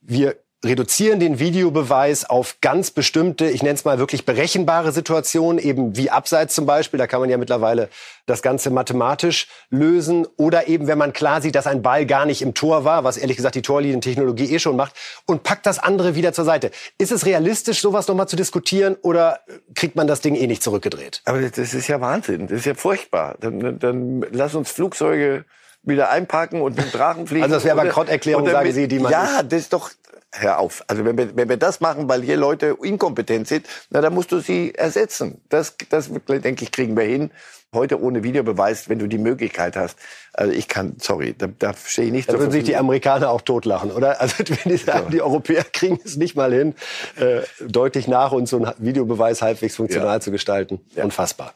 [0.08, 5.96] wir reduzieren den Videobeweis auf ganz bestimmte, ich nenne es mal wirklich berechenbare Situationen, eben
[5.96, 6.98] wie Abseits zum Beispiel.
[6.98, 7.90] Da kann man ja mittlerweile
[8.26, 10.26] das Ganze mathematisch lösen.
[10.38, 13.18] Oder eben, wenn man klar sieht, dass ein Ball gar nicht im Tor war, was
[13.18, 16.72] ehrlich gesagt die Torlinientechnologie eh schon macht, und packt das andere wieder zur Seite.
[16.98, 19.42] Ist es realistisch, sowas nochmal zu diskutieren oder
[19.76, 21.22] kriegt man das Ding eh nicht zurückgedreht?
[21.26, 22.48] Aber das ist ja Wahnsinn.
[22.48, 23.36] Das ist ja furchtbar.
[23.40, 25.46] Dann, dann, dann lass uns Flugzeuge
[25.86, 27.44] wieder einpacken und mit Drachen fliegen.
[27.44, 29.12] Also das wäre Bankrotterklärung, sagen Sie, die man...
[29.12, 29.92] Ja, das ist doch,
[30.40, 30.84] hör auf.
[30.88, 34.32] Also wenn wir, wenn wir das machen, weil hier Leute inkompetent sind, na, dann musst
[34.32, 35.42] du sie ersetzen.
[35.50, 37.32] Das, das denke ich, kriegen wir hin.
[37.74, 39.98] Heute ohne Videobeweis, wenn du die Möglichkeit hast.
[40.32, 42.30] Also ich kann, sorry, da, da stehe ich nicht.
[42.30, 44.22] Da würden sich die Amerikaner auch totlachen, oder?
[44.22, 45.10] Also wenn die sagen, ja.
[45.10, 46.76] die Europäer kriegen es nicht mal hin,
[47.18, 50.20] äh, deutlich nach uns so einen Videobeweis halbwegs funktional ja.
[50.22, 50.80] zu gestalten.
[50.96, 51.04] Ja.
[51.04, 51.54] Unfassbar.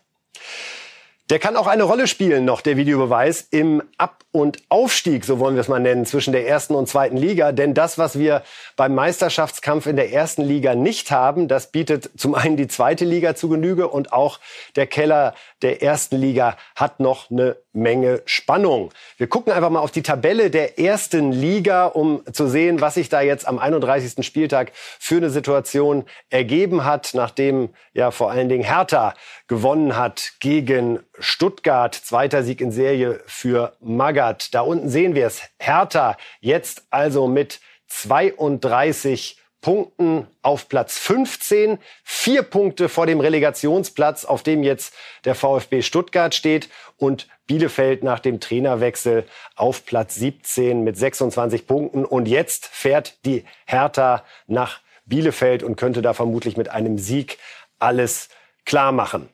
[1.29, 5.53] Der kann auch eine Rolle spielen, noch der Videobeweis, im Ab- und Aufstieg, so wollen
[5.53, 7.51] wir es mal nennen, zwischen der ersten und zweiten Liga.
[7.51, 8.41] Denn das, was wir
[8.75, 13.35] beim Meisterschaftskampf in der ersten Liga nicht haben, das bietet zum einen die zweite Liga
[13.35, 14.39] zu Genüge und auch
[14.75, 18.91] der Keller der ersten Liga hat noch eine Menge Spannung.
[19.17, 23.09] Wir gucken einfach mal auf die Tabelle der ersten Liga, um zu sehen, was sich
[23.09, 24.25] da jetzt am 31.
[24.25, 29.13] Spieltag für eine Situation ergeben hat, nachdem ja vor allen Dingen Hertha
[29.47, 31.95] gewonnen hat gegen Stuttgart.
[31.95, 34.53] Zweiter Sieg in Serie für Magath.
[34.53, 35.41] Da unten sehen wir es.
[35.59, 44.41] Hertha jetzt also mit 32 Punkten auf Platz 15, vier Punkte vor dem Relegationsplatz, auf
[44.41, 44.93] dem jetzt
[45.25, 52.05] der VfB Stuttgart steht und Bielefeld nach dem Trainerwechsel auf Platz 17 mit 26 Punkten
[52.05, 57.37] und jetzt fährt die Hertha nach Bielefeld und könnte da vermutlich mit einem Sieg
[57.79, 58.29] alles
[58.65, 59.29] klar machen.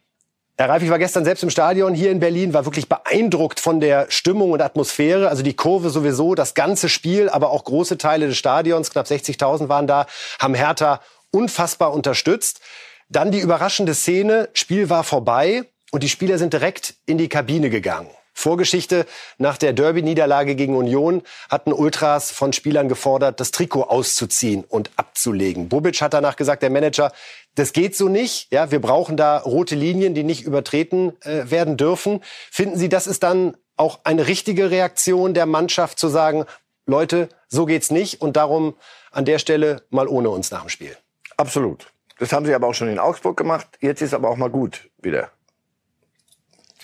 [0.58, 3.82] Herr Reif, ich war gestern selbst im Stadion hier in Berlin, war wirklich beeindruckt von
[3.82, 5.28] der Stimmung und Atmosphäre.
[5.28, 9.68] Also die Kurve sowieso, das ganze Spiel, aber auch große Teile des Stadions, knapp 60.000
[9.68, 10.08] waren da,
[10.40, 12.62] haben Hertha unfassbar unterstützt.
[13.10, 17.70] Dann die überraschende Szene, Spiel war vorbei und die Spieler sind direkt in die Kabine
[17.70, 18.10] gegangen.
[18.38, 19.06] Vorgeschichte
[19.38, 25.70] nach der Derby-Niederlage gegen Union hatten Ultras von Spielern gefordert, das Trikot auszuziehen und abzulegen.
[25.70, 27.14] Bobic hat danach gesagt, der Manager,
[27.56, 28.52] das geht so nicht.
[28.52, 32.22] Ja, wir brauchen da rote Linien, die nicht übertreten äh, werden dürfen.
[32.52, 36.46] Finden Sie, das ist dann auch eine richtige Reaktion der Mannschaft zu sagen,
[36.86, 38.76] Leute, so geht's nicht und darum
[39.12, 40.96] an der Stelle mal ohne uns nach dem Spiel?
[41.38, 41.92] Absolut.
[42.20, 43.68] Das haben sie aber auch schon in Augsburg gemacht.
[43.82, 45.32] Jetzt ist aber auch mal gut wieder.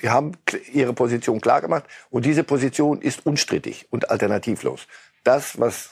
[0.02, 0.34] Sie haben
[0.74, 4.88] ihre Position klar gemacht und diese Position ist unstrittig und alternativlos.
[5.24, 5.92] Das, was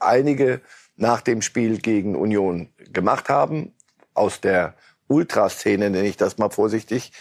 [0.00, 0.60] einige
[0.96, 3.72] nach dem Spiel gegen Union gemacht haben,
[4.14, 4.74] aus der
[5.08, 7.12] Ultraszene nenne ich das mal vorsichtig,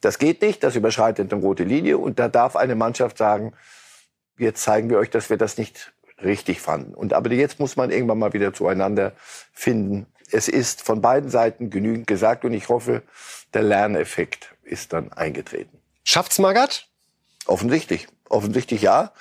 [0.00, 3.52] das geht nicht, das überschreitet eine rote Linie und da darf eine Mannschaft sagen,
[4.38, 6.94] jetzt zeigen wir euch, dass wir das nicht richtig fanden.
[6.94, 9.12] Und aber jetzt muss man irgendwann mal wieder zueinander
[9.52, 10.06] finden.
[10.30, 13.02] Es ist von beiden Seiten genügend gesagt und ich hoffe,
[13.54, 15.78] der Lerneffekt ist dann eingetreten.
[16.04, 16.88] Schafft's Magath?
[17.46, 18.08] Offensichtlich.
[18.28, 19.12] Offensichtlich ja.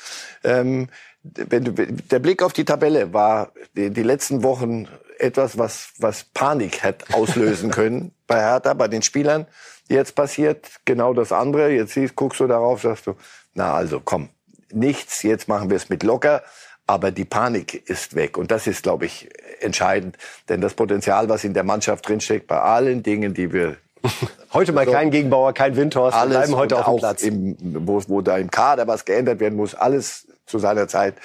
[0.43, 0.89] Ähm,
[1.23, 4.87] wenn du, der Blick auf die Tabelle war die, die letzten Wochen
[5.21, 9.47] etwas, was, was Panik hätte auslösen können bei Hertha, bei den Spielern.
[9.87, 11.71] Jetzt passiert genau das andere.
[11.71, 13.15] Jetzt siehst, guckst du darauf, sagst du,
[13.53, 14.29] na also komm,
[14.71, 16.43] nichts, jetzt machen wir es mit locker.
[16.87, 18.37] Aber die Panik ist weg.
[18.37, 19.29] Und das ist, glaube ich,
[19.61, 20.17] entscheidend.
[20.49, 23.77] Denn das Potenzial, was in der Mannschaft drinsteckt, bei allen Dingen, die wir
[24.53, 26.17] Heute mal kein Gegenbauer, kein Windhorst.
[26.17, 27.23] Alles bleiben heute auf dem Platz.
[27.23, 27.55] Im,
[27.87, 31.15] wo, wo da im Kader was geändert werden muss, alles zu seiner Zeit.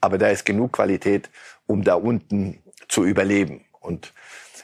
[0.00, 1.30] Aber da ist genug Qualität,
[1.66, 3.64] um da unten zu überleben.
[3.80, 4.12] Und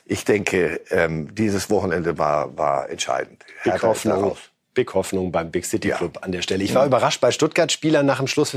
[0.05, 3.45] ich denke, ähm, dieses Wochenende war, war entscheidend.
[3.65, 4.37] Big Hoffnung,
[4.75, 6.23] Big Hoffnung beim Big City Club ja.
[6.23, 6.65] an der Stelle.
[6.65, 6.87] Ich war ja.
[6.87, 8.57] überrascht bei Stuttgart-Spielern nach dem Schluss.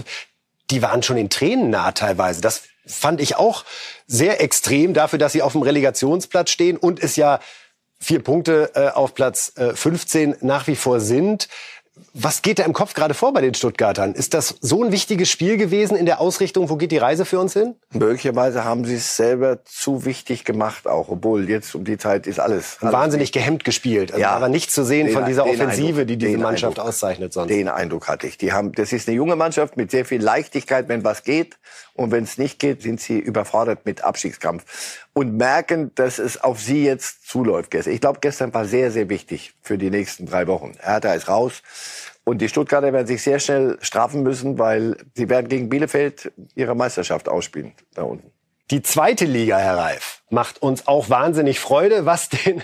[0.71, 2.41] Die waren schon in Tränen nah teilweise.
[2.41, 3.65] Das fand ich auch
[4.07, 7.39] sehr extrem dafür, dass sie auf dem Relegationsplatz stehen und es ja
[7.99, 11.47] vier Punkte äh, auf Platz äh, 15 nach wie vor sind.
[12.13, 14.13] Was geht da im Kopf gerade vor bei den Stuttgartern?
[14.13, 16.69] Ist das so ein wichtiges Spiel gewesen in der Ausrichtung?
[16.69, 17.75] Wo geht die Reise für uns hin?
[17.93, 22.39] Möglicherweise haben sie es selber zu wichtig gemacht, auch obwohl jetzt um die Zeit ist
[22.39, 22.77] alles.
[22.81, 24.11] alles Wahnsinnig gehemmt gespielt.
[24.11, 27.33] Also ja, aber nichts zu sehen von dieser Offensive, Eindruck, die diese Mannschaft Eindruck, auszeichnet
[27.33, 27.49] sonst.
[27.49, 28.37] Den Eindruck hatte ich.
[28.37, 31.57] Die haben, das ist eine junge Mannschaft mit sehr viel Leichtigkeit, wenn was geht.
[31.93, 34.65] Und wenn es nicht geht, sind sie überfordert mit Abstiegskampf
[35.15, 37.73] und merken, dass es auf sie jetzt zuläuft.
[37.73, 40.73] Ich glaube, gestern war sehr, sehr wichtig für die nächsten drei Wochen.
[40.79, 41.63] Hertha ist raus.
[42.25, 46.75] Und die Stuttgarter werden sich sehr schnell strafen müssen, weil sie werden gegen Bielefeld ihre
[46.75, 48.29] Meisterschaft ausspielen da unten.
[48.71, 52.61] Die zweite Liga, Herr Reif, macht uns auch wahnsinnig Freude, was den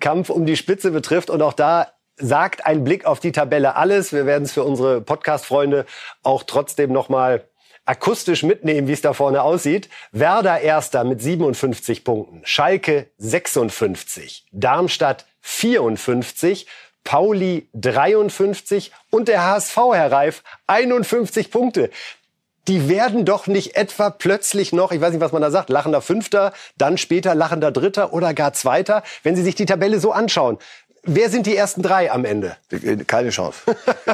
[0.00, 1.30] Kampf um die Spitze betrifft.
[1.30, 4.12] Und auch da sagt ein Blick auf die Tabelle alles.
[4.12, 5.86] Wir werden es für unsere Podcast-Freunde
[6.22, 7.46] auch trotzdem noch mal
[7.84, 9.88] akustisch mitnehmen, wie es da vorne aussieht.
[10.12, 16.66] Werder erster mit 57 Punkten, Schalke 56, Darmstadt 54,
[17.04, 21.90] Pauli 53 und der HSV, Herr Reif, 51 Punkte.
[22.66, 26.00] Die werden doch nicht etwa plötzlich noch, ich weiß nicht, was man da sagt, lachender
[26.00, 30.56] Fünfter, dann später lachender Dritter oder gar Zweiter, wenn Sie sich die Tabelle so anschauen.
[31.06, 32.56] Wer sind die ersten drei am Ende?
[33.06, 33.58] Keine Chance.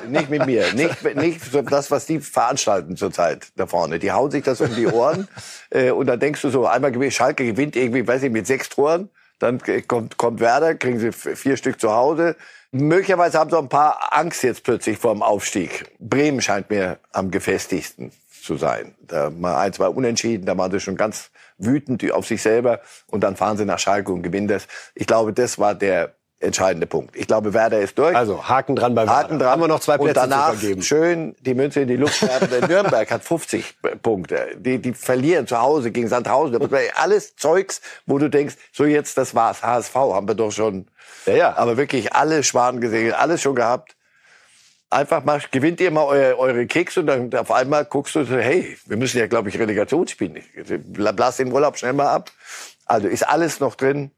[0.09, 0.73] nicht mit mir.
[0.75, 3.99] Nicht, nicht das, was die veranstalten zurzeit da vorne.
[3.99, 5.29] Die hauen sich das um die Ohren.
[5.71, 8.69] äh, und dann denkst du so, einmal gewinnt, Schalke gewinnt irgendwie, weiß ich, mit sechs
[8.69, 9.09] Toren.
[9.39, 12.37] Dann kommt, kommt Werder, kriegen sie vier Stück zu Hause.
[12.73, 15.87] Möglicherweise haben sie auch ein paar Angst jetzt plötzlich vor dem Aufstieg.
[15.99, 18.95] Bremen scheint mir am gefestigsten zu sein.
[19.01, 23.23] Da mal ein, zwei Unentschieden, da waren sie schon ganz wütend auf sich selber und
[23.23, 24.67] dann fahren sie nach Schalke und gewinnen das.
[24.95, 27.15] Ich glaube, das war der entscheidende Punkt.
[27.17, 28.17] Ich glaube, Werder ist durch.
[28.17, 29.17] Also Haken dran bei Werder.
[29.17, 29.51] Haken dran.
[29.51, 30.83] Haben wir noch zwei Plätze und danach zu vergeben.
[30.83, 32.69] schön die Münze in die Luft werfen.
[32.69, 34.57] Nürnberg hat 50 Punkte.
[34.57, 36.59] Die, die verlieren zu Hause gegen Sandhausen.
[36.95, 39.63] Alles Zeugs, wo du denkst, so jetzt, das war's.
[39.63, 40.89] HSV haben wir doch schon.
[41.27, 41.57] Ja, ja.
[41.57, 43.97] Aber wirklich alle Schwaden gesehen, alles schon gehabt.
[44.89, 48.37] Einfach mal, gewinnt ihr mal eure, eure Kicks und dann auf einmal guckst du so,
[48.37, 50.43] hey, wir müssen ja, glaube ich, Relegation spielen.
[50.97, 52.33] Lass den Urlaub schnell mal ab.
[52.87, 54.11] Also ist alles noch drin.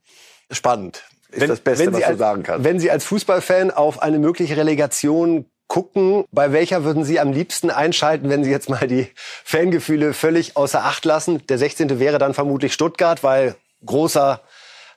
[0.50, 2.64] Spannend ist wenn, das Beste, was als, du sagen kannst.
[2.64, 7.70] Wenn Sie als Fußballfan auf eine mögliche Relegation gucken, bei welcher würden Sie am liebsten
[7.70, 11.46] einschalten, wenn Sie jetzt mal die Fangefühle völlig außer Acht lassen?
[11.46, 11.98] Der 16.
[11.98, 14.40] wäre dann vermutlich Stuttgart, weil großer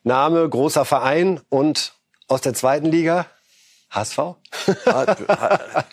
[0.03, 1.93] Name, großer Verein und
[2.27, 3.25] aus der zweiten Liga
[3.89, 4.19] HSV?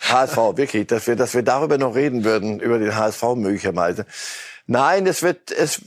[0.01, 4.05] HSV, wirklich, dass wir, dass wir darüber noch reden würden, über den HSV möglicherweise.
[4.65, 5.81] Nein, es wird es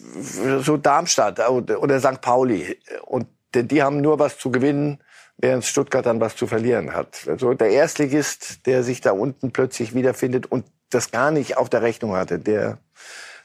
[0.62, 2.20] so Darmstadt oder St.
[2.20, 5.00] Pauli und denn die haben nur was zu gewinnen,
[5.38, 7.26] während Stuttgart dann was zu verlieren hat.
[7.26, 11.82] Also der Erstligist, der sich da unten plötzlich wiederfindet und das gar nicht auf der
[11.82, 12.78] Rechnung hatte, der,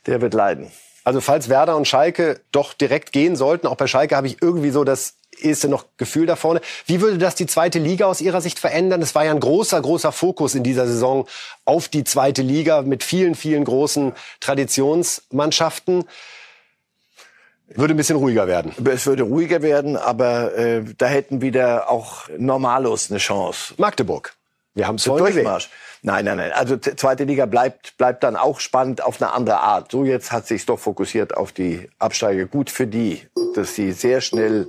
[0.05, 0.71] der wird leiden.
[1.03, 4.69] Also falls Werder und Schalke doch direkt gehen sollten, auch bei Schalke habe ich irgendwie
[4.69, 6.61] so das erste noch Gefühl da vorne.
[6.85, 9.01] Wie würde das die zweite Liga aus Ihrer Sicht verändern?
[9.01, 11.27] Es war ja ein großer, großer Fokus in dieser Saison
[11.65, 16.05] auf die zweite Liga mit vielen, vielen großen Traditionsmannschaften.
[17.75, 18.73] Würde ein bisschen ruhiger werden.
[18.85, 23.73] Es würde ruhiger werden, aber äh, da hätten wieder auch Normalos eine Chance.
[23.77, 24.33] Magdeburg.
[24.73, 25.03] Wir haben es.
[25.03, 25.69] Durchmarsch.
[26.01, 26.51] Nein, nein, nein.
[26.53, 29.91] Also zweite Liga bleibt, bleibt dann auch spannend auf eine andere Art.
[29.91, 32.45] So jetzt hat sich doch fokussiert auf die Absteiger.
[32.45, 33.21] Gut für die,
[33.53, 34.67] dass sie sehr schnell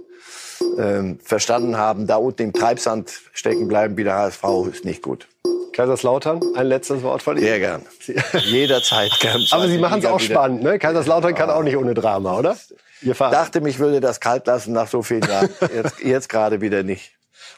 [0.79, 5.27] ähm, verstanden haben, da unten im Treibsand stecken bleiben wie der HSV ist nicht gut.
[5.73, 7.47] Kaiserslautern, ein letztes Wort von Ihnen.
[7.47, 7.87] Sehr gern.
[8.45, 9.45] Jederzeit gern.
[9.51, 10.35] Aber Sie machen es auch wieder.
[10.35, 10.63] spannend.
[10.63, 10.79] Ne?
[10.79, 12.57] Kaiserslautern kann auch nicht ohne Drama, oder?
[13.01, 13.33] Ihr Verein.
[13.33, 15.49] Dachte, mich würde das kalt lassen nach so vielen Jahren.
[15.75, 17.13] Jetzt, jetzt gerade wieder nicht.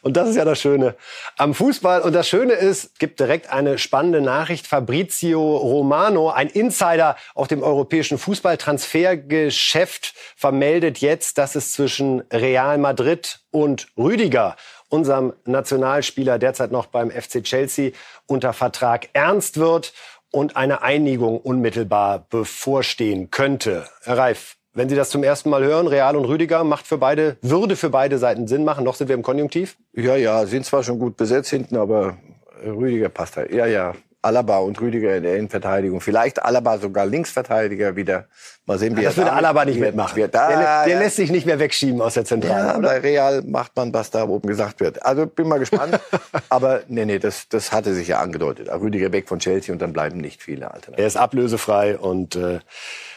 [0.05, 0.97] Und das ist ja das Schöne
[1.39, 2.03] am Fußball.
[2.03, 4.67] Und das Schöne ist, gibt direkt eine spannende Nachricht.
[4.67, 13.41] Fabrizio Romano, ein Insider auf dem europäischen Fußballtransfergeschäft, vermeldet jetzt, dass es zwischen Real Madrid
[13.51, 14.57] und Rüdiger,
[14.89, 17.93] unserem Nationalspieler derzeit noch beim FC Chelsea,
[18.27, 19.93] unter Vertrag ernst wird
[20.31, 23.87] und eine Einigung unmittelbar bevorstehen könnte.
[24.03, 27.37] Herr Reif, wenn Sie das zum ersten Mal hören, Real und Rüdiger, macht für beide,
[27.43, 28.85] würde für beide Seiten Sinn machen.
[28.85, 29.77] Noch sind wir im Konjunktiv.
[29.93, 32.17] Ja, ja, sind zwar schon gut besetzt hinten, aber
[32.65, 33.53] Rüdiger passt halt.
[33.53, 33.95] Ja, ja.
[34.25, 36.01] Alaba und Rüdiger in der Innenverteidigung.
[36.01, 38.27] Vielleicht Alaba sogar Linksverteidiger wieder.
[38.67, 40.17] Mal sehen, wie Das er würde Alaba nicht mitmachen.
[40.17, 40.35] Wird.
[40.35, 41.01] Der, Da, der ja.
[41.01, 42.67] lässt sich nicht mehr wegschieben aus der Zentrale.
[42.69, 45.05] Ja, bei Real macht man, was da oben gesagt wird.
[45.05, 46.01] Also bin mal gespannt.
[46.49, 48.69] aber nee, nee, das, das hatte sich ja angedeutet.
[48.71, 50.99] Rüdiger weg von Chelsea und dann bleiben nicht viele Alternativen.
[50.99, 52.61] Er ist ablösefrei und äh,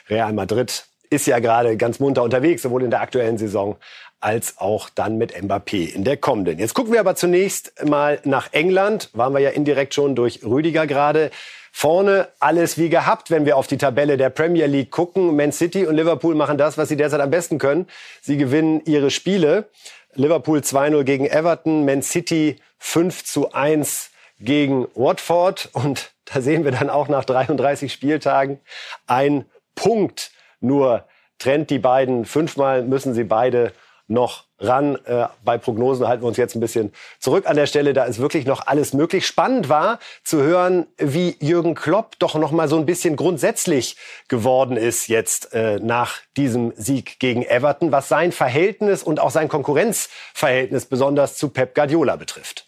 [0.10, 3.78] Real Madrid ist ja gerade ganz munter unterwegs, sowohl in der aktuellen Saison
[4.20, 6.60] als auch dann mit Mbappé in der kommenden.
[6.60, 9.10] Jetzt gucken wir aber zunächst mal nach England.
[9.14, 11.30] Waren wir ja indirekt schon durch Rüdiger gerade.
[11.72, 15.36] Vorne alles wie gehabt, wenn wir auf die Tabelle der Premier League gucken.
[15.36, 17.86] Man City und Liverpool machen das, was sie derzeit am besten können.
[18.22, 19.70] Sie gewinnen ihre Spiele.
[20.16, 25.70] Liverpool 2-0 gegen Everton, Man City 5 zu 1 gegen Watford.
[25.74, 28.60] Und da sehen wir dann auch nach 33 Spieltagen
[29.06, 31.06] ein Punkt nur
[31.38, 32.26] trennt die beiden.
[32.26, 33.72] Fünfmal müssen sie beide
[34.08, 34.98] noch ran.
[35.06, 37.94] Äh, bei Prognosen halten wir uns jetzt ein bisschen zurück an der Stelle.
[37.94, 39.28] Da ist wirklich noch alles möglich.
[39.28, 44.78] Spannend war zu hören, wie Jürgen Klopp doch noch mal so ein bisschen grundsätzlich geworden
[44.78, 50.86] ist jetzt äh, nach diesem Sieg gegen Everton, was sein Verhältnis und auch sein Konkurrenzverhältnis
[50.86, 52.66] besonders zu Pep Guardiola betrifft.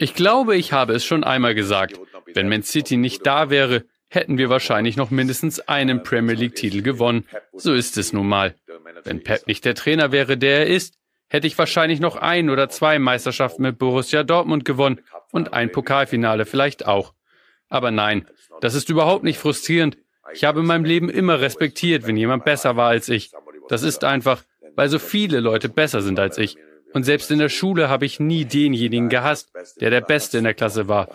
[0.00, 1.98] Ich glaube, ich habe es schon einmal gesagt.
[2.34, 7.26] Wenn Man City nicht da wäre, hätten wir wahrscheinlich noch mindestens einen Premier League-Titel gewonnen.
[7.54, 8.54] So ist es nun mal.
[9.04, 10.98] Wenn Pep nicht der Trainer wäre, der er ist,
[11.28, 16.44] hätte ich wahrscheinlich noch ein oder zwei Meisterschaften mit Borussia Dortmund gewonnen und ein Pokalfinale
[16.44, 17.14] vielleicht auch.
[17.68, 18.26] Aber nein,
[18.60, 19.96] das ist überhaupt nicht frustrierend.
[20.34, 23.32] Ich habe in meinem Leben immer respektiert, wenn jemand besser war als ich.
[23.68, 24.42] Das ist einfach,
[24.76, 26.58] weil so viele Leute besser sind als ich.
[26.92, 30.52] Und selbst in der Schule habe ich nie denjenigen gehasst, der der Beste in der
[30.52, 31.08] Klasse war.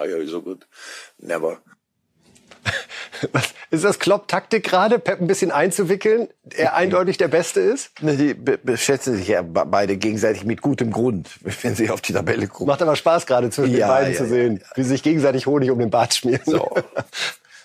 [3.32, 7.92] Was, ist das Klopp-Taktik gerade, Pep ein bisschen einzuwickeln, er eindeutig der Beste ist?
[8.02, 11.30] Die be- beschätzen sich ja be- beide gegenseitig mit gutem Grund,
[11.62, 12.68] wenn sie auf die Tabelle gucken.
[12.68, 15.04] Macht aber Spaß gerade zwischen den Ja, beiden ja, zu ja, sehen, wie sie sich
[15.04, 16.42] gegenseitig Honig um den Bart schmieren.
[16.46, 16.70] So.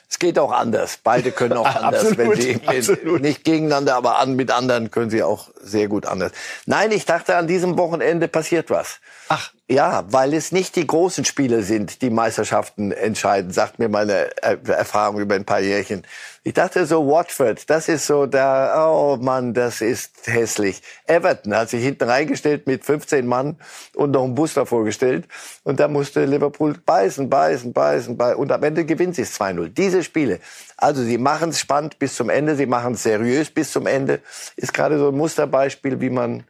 [0.09, 0.99] Es geht auch anders.
[1.03, 2.05] Beide können auch anders.
[2.05, 3.23] Absolut, wenn sie absolut.
[3.23, 6.33] nicht gegeneinander, aber an, mit anderen können sie auch sehr gut anders.
[6.67, 8.99] Nein, ich dachte, an diesem Wochenende passiert was.
[9.29, 9.53] Ach.
[9.71, 14.59] Ja, weil es nicht die großen Spiele sind, die Meisterschaften entscheiden, sagt mir meine äh,
[14.67, 16.05] Erfahrung über ein paar Jährchen.
[16.43, 20.83] Ich dachte so, Watford, das ist so da, oh Mann, das ist hässlich.
[21.07, 23.57] Everton hat sich hinten reingestellt mit 15 Mann
[23.95, 25.27] und noch einen Bus davor gestellt.
[25.63, 28.37] Und da musste Liverpool beißen, beißen, beißen, beißen.
[28.37, 29.69] Und am Ende gewinnt sie es 2-0.
[29.69, 30.41] Diese Spiele,
[30.77, 34.21] also sie machen es spannend bis zum Ende, sie machen es seriös bis zum Ende.
[34.57, 36.43] Ist gerade so ein Musterbeispiel, wie man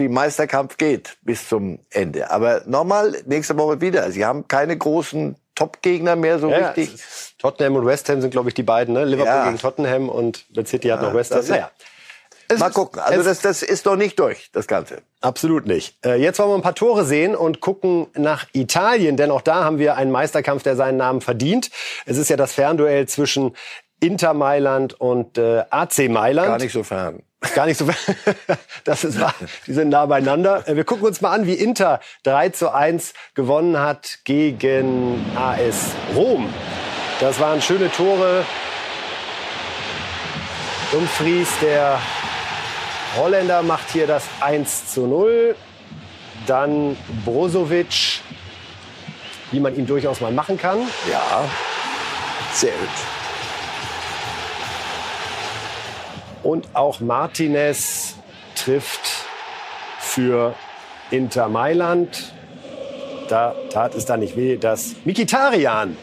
[0.00, 2.30] wie Meisterkampf geht bis zum Ende.
[2.30, 4.10] Aber nochmal, nächste Woche wieder.
[4.10, 7.00] Sie haben keine großen Top-Gegner mehr so Ja, richtig.
[7.38, 8.94] Tottenham und West Ham sind, glaube ich, die beiden.
[8.94, 9.04] Ne?
[9.04, 9.44] Liverpool Ja.
[9.44, 11.44] gegen Tottenham und Man City hat noch West Ham.
[11.46, 11.70] Naja,
[12.58, 12.98] Mal ist- gucken.
[13.00, 15.02] Also das, das ist noch nicht durch, das Ganze.
[15.20, 15.94] Absolut nicht.
[16.04, 19.62] Äh, jetzt wollen wir ein paar Tore sehen und gucken nach Italien, denn auch da
[19.64, 21.70] haben wir einen Meisterkampf, der seinen Namen verdient.
[22.06, 23.54] Es ist ja das Fernduell zwischen
[24.00, 26.48] Inter Mailand und äh, AC Mailand.
[26.48, 27.22] Gar nicht so fern.
[27.54, 27.88] Gar nicht so.
[28.84, 29.34] das ist wahr.
[29.66, 30.68] Die sind nah beieinander.
[30.68, 35.92] Äh, Wir gucken uns mal an, wie Inter 3 zu 1 gewonnen hat gegen AS
[36.14, 36.52] Rom.
[37.18, 38.44] Das waren schöne Tore.
[40.92, 41.98] Dumfries, der
[43.16, 45.54] Holländer, macht hier das 1 zu 0.
[46.46, 48.20] Dann Brozovic,
[49.50, 50.78] wie man ihn durchaus mal machen kann.
[51.10, 51.44] Ja,
[52.52, 53.19] sehr hübsch.
[56.42, 58.14] Und auch Martinez
[58.54, 59.26] trifft
[59.98, 60.54] für
[61.10, 62.32] Inter Mailand.
[63.28, 65.96] Da tat es dann nicht weh, dass Mikitarian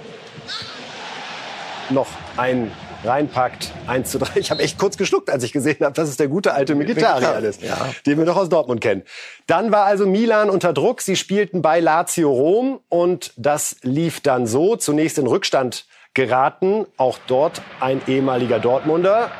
[1.89, 2.07] noch
[2.37, 2.71] ein
[3.03, 3.71] reinpackt.
[3.87, 4.39] 1 zu 3.
[4.39, 7.43] Ich habe echt kurz geschluckt, als ich gesehen habe, dass es der gute alte Mikitarian
[7.43, 7.77] ist, ja.
[8.05, 9.03] den wir doch aus Dortmund kennen.
[9.45, 11.01] Dann war also Milan unter Druck.
[11.01, 14.75] Sie spielten bei Lazio Rom und das lief dann so.
[14.75, 16.85] Zunächst in Rückstand geraten.
[16.97, 19.31] Auch dort ein ehemaliger Dortmunder.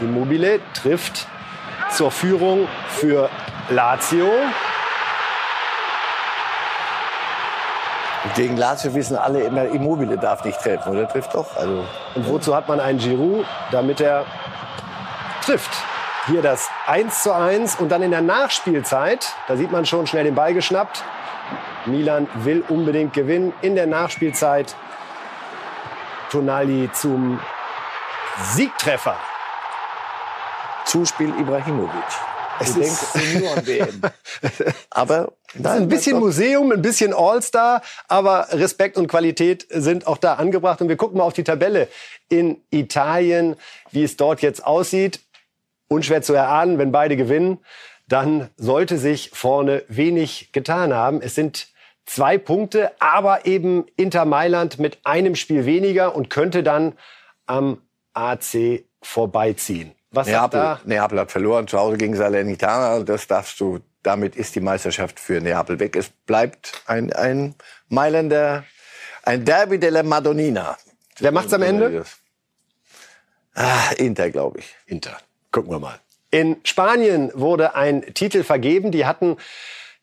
[0.00, 1.26] Immobile trifft
[1.90, 3.30] zur Führung für
[3.70, 4.30] Lazio.
[8.34, 11.56] Gegen Lazio wissen alle immer, Immobile darf nicht treffen, oder trifft doch?
[11.56, 11.84] Also
[12.14, 13.46] Und wozu hat man einen Giroud?
[13.70, 14.24] Damit er
[15.44, 15.70] trifft.
[16.26, 20.24] Hier das 1 zu 1 und dann in der Nachspielzeit, da sieht man schon schnell
[20.24, 21.04] den Ball geschnappt.
[21.84, 23.52] Milan will unbedingt gewinnen.
[23.60, 24.74] In der Nachspielzeit
[26.30, 27.38] Tonali zum
[28.38, 29.16] Siegtreffer.
[30.84, 31.90] Zuspiel Ibrahimovic.
[32.60, 34.00] Es Ich ist- denke nur an WM.
[34.90, 40.34] Aber ist ein bisschen Museum, ein bisschen All-Star, aber Respekt und Qualität sind auch da
[40.34, 40.80] angebracht.
[40.80, 41.88] Und wir gucken mal auf die Tabelle
[42.28, 43.56] in Italien,
[43.90, 45.20] wie es dort jetzt aussieht.
[45.88, 47.58] Unschwer zu erahnen, wenn beide gewinnen,
[48.08, 51.20] dann sollte sich vorne wenig getan haben.
[51.22, 51.68] Es sind
[52.06, 56.92] zwei Punkte, aber eben Inter Mailand mit einem Spiel weniger und könnte dann
[57.46, 57.80] am
[58.12, 59.92] AC vorbeiziehen.
[60.14, 60.80] Was Neapel, da?
[60.84, 63.00] Neapel hat verloren zu Hause gegen Salernitana.
[63.00, 63.80] Das darfst du.
[64.02, 65.96] Damit ist die Meisterschaft für Neapel weg.
[65.96, 67.54] Es bleibt ein, ein
[67.88, 68.64] Mailänder,
[69.22, 70.76] ein Derby della Madonnina.
[71.18, 72.04] Wer macht's am Ende?
[73.54, 74.76] Ah, Inter, glaube ich.
[74.86, 75.16] Inter.
[75.52, 75.98] Gucken wir mal.
[76.30, 78.90] In Spanien wurde ein Titel vergeben.
[78.90, 79.36] Die hatten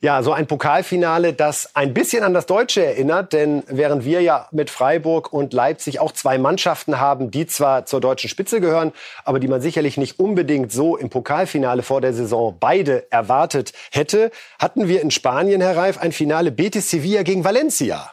[0.02, 3.34] ja so ein Pokalfinale, das ein bisschen an das Deutsche erinnert.
[3.34, 8.02] Denn während wir ja mit Freiburg und Leipzig auch zwei Mannschaften haben, die zwar zur
[8.02, 8.92] deutschen Spitze gehören,
[9.24, 14.32] aber die man sicherlich nicht unbedingt so im Pokalfinale vor der Saison beide erwartet hätte,
[14.60, 18.12] hatten wir in Spanien, Herr Reif, ein Finale Betis Sevilla gegen Valencia.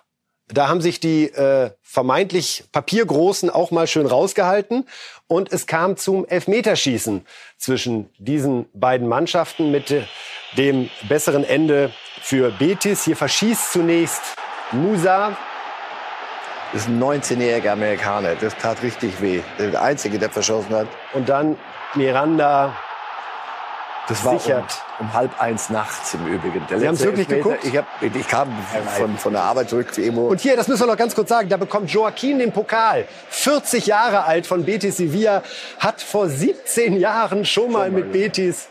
[0.50, 4.86] Da haben sich die äh, vermeintlich Papiergroßen auch mal schön rausgehalten.
[5.26, 7.26] Und es kam zum Elfmeterschießen
[7.58, 10.04] zwischen diesen beiden Mannschaften mit äh,
[10.56, 13.04] dem besseren Ende für Betis.
[13.04, 14.22] Hier verschießt zunächst
[14.72, 15.36] Musa.
[16.72, 18.34] Das ist ein 19-jähriger Amerikaner.
[18.34, 19.40] Das tat richtig weh.
[19.58, 20.86] Der Einzige, der verschossen hat.
[21.14, 21.56] Und dann
[21.94, 22.74] Miranda.
[24.06, 24.64] Das war um,
[25.00, 26.66] um halb eins nachts im Übrigen.
[26.70, 27.64] Der Sie haben's letzte wirklich Elfmeter- geguckt?
[27.64, 27.86] Ich, hab,
[28.16, 28.48] ich kam
[28.96, 30.22] von, von der Arbeit zurück wie immer.
[30.22, 33.06] Und hier, das müssen wir noch ganz kurz sagen, da bekommt Joaquin den Pokal.
[33.28, 35.42] 40 Jahre alt von Betis Sevilla,
[35.78, 38.68] hat vor 17 Jahren schon mal mit Betis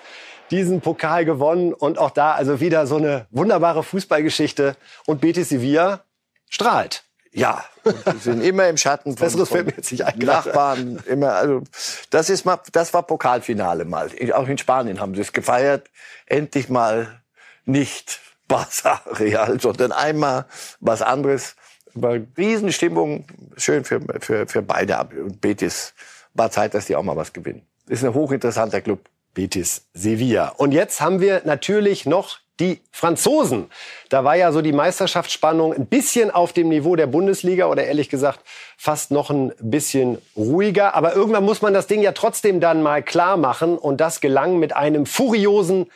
[0.52, 1.74] diesen Pokal gewonnen.
[1.74, 4.76] Und auch da also wieder so eine wunderbare Fußballgeschichte.
[5.06, 6.04] Und Betis Sevilla
[6.50, 7.04] strahlt.
[7.34, 10.18] Ja, und sind immer im Schatten von, Besseres von jetzt nicht ein.
[10.18, 11.00] Nachbarn.
[11.06, 11.62] Immer, also
[12.10, 14.10] das ist mal, das war Pokalfinale mal.
[14.34, 15.90] Auch in Spanien haben sie es gefeiert.
[16.26, 17.22] Endlich mal
[17.66, 20.46] nicht Barca Real, sondern einmal
[20.80, 21.56] was anderes.
[21.94, 23.26] War Riesenstimmung,
[23.56, 25.00] schön für, für, für beide.
[25.00, 25.94] Und Betis
[26.34, 27.68] war Zeit, dass die auch mal was gewinnen.
[27.88, 29.02] Ist ein hochinteressanter Club.
[29.38, 30.50] Betis Sevilla.
[30.58, 33.70] Und jetzt haben wir natürlich noch die Franzosen.
[34.10, 38.10] Da war ja so die Meisterschaftsspannung ein bisschen auf dem Niveau der Bundesliga oder ehrlich
[38.10, 38.40] gesagt
[38.78, 40.96] fast noch ein bisschen ruhiger.
[40.96, 43.78] Aber irgendwann muss man das Ding ja trotzdem dann mal klar machen.
[43.78, 45.92] Und das gelang mit einem furiosen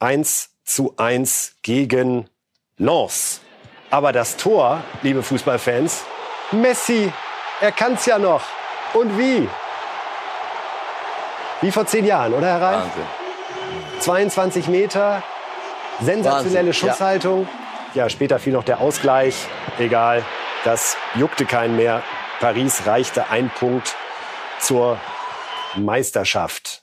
[0.00, 2.28] 1 zu 1 gegen
[2.76, 3.40] Lens.
[3.88, 6.04] Aber das Tor, liebe Fußballfans,
[6.50, 7.10] Messi,
[7.62, 8.42] er kann's ja noch.
[8.92, 9.48] Und wie?
[11.62, 12.84] Wie vor zehn Jahren, oder Herr Reif?
[12.84, 14.00] Wahnsinn.
[14.00, 15.22] 22 Meter,
[16.00, 17.48] sensationelle Wahnsinn, Schusshaltung.
[17.94, 18.08] Ja.
[18.08, 19.46] später fiel noch der Ausgleich.
[19.78, 20.24] Egal,
[20.64, 22.02] das juckte keinen mehr.
[22.40, 23.94] Paris reichte ein Punkt
[24.58, 24.98] zur
[25.76, 26.82] Meisterschaft.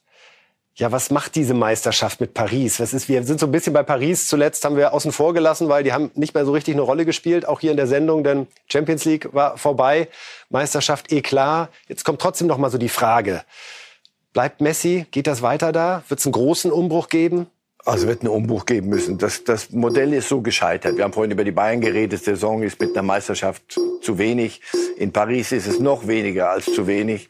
[0.76, 2.80] Ja, was macht diese Meisterschaft mit Paris?
[2.80, 5.68] Was ist, wir sind so ein bisschen bei Paris zuletzt, haben wir außen vor gelassen,
[5.68, 8.24] weil die haben nicht mehr so richtig eine Rolle gespielt, auch hier in der Sendung,
[8.24, 10.08] denn Champions League war vorbei,
[10.50, 11.68] Meisterschaft eh klar.
[11.90, 13.44] Jetzt kommt trotzdem noch mal so die Frage.
[14.34, 15.06] Bleibt Messi?
[15.12, 16.04] Geht das weiter da?
[16.08, 17.48] Wird es einen großen Umbruch geben?
[17.86, 19.18] Also wird einen Umbruch geben müssen.
[19.18, 20.98] Das, das Modell ist so gescheitert.
[20.98, 22.24] Wir haben vorhin über die Bayern geredet.
[22.24, 24.62] Saison ist mit einer Meisterschaft zu wenig.
[24.98, 27.30] In Paris ist es noch weniger als zu wenig.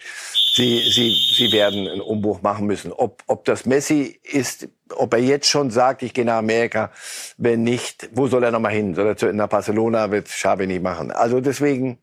[0.56, 2.92] Sie, sie, sie werden einen Umbruch machen müssen.
[2.92, 6.92] Ob, ob das Messi ist, ob er jetzt schon sagt, ich gehe nach Amerika,
[7.38, 8.96] wenn nicht, wo soll er noch mal hin?
[8.96, 10.12] Soll er zu, nach Barcelona?
[10.12, 11.12] Wird Xavi nicht machen.
[11.12, 12.00] Also deswegen,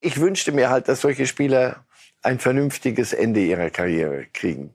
[0.00, 1.86] ich wünschte mir halt, dass solche Spieler
[2.26, 4.72] ein vernünftiges Ende ihrer Karriere kriegen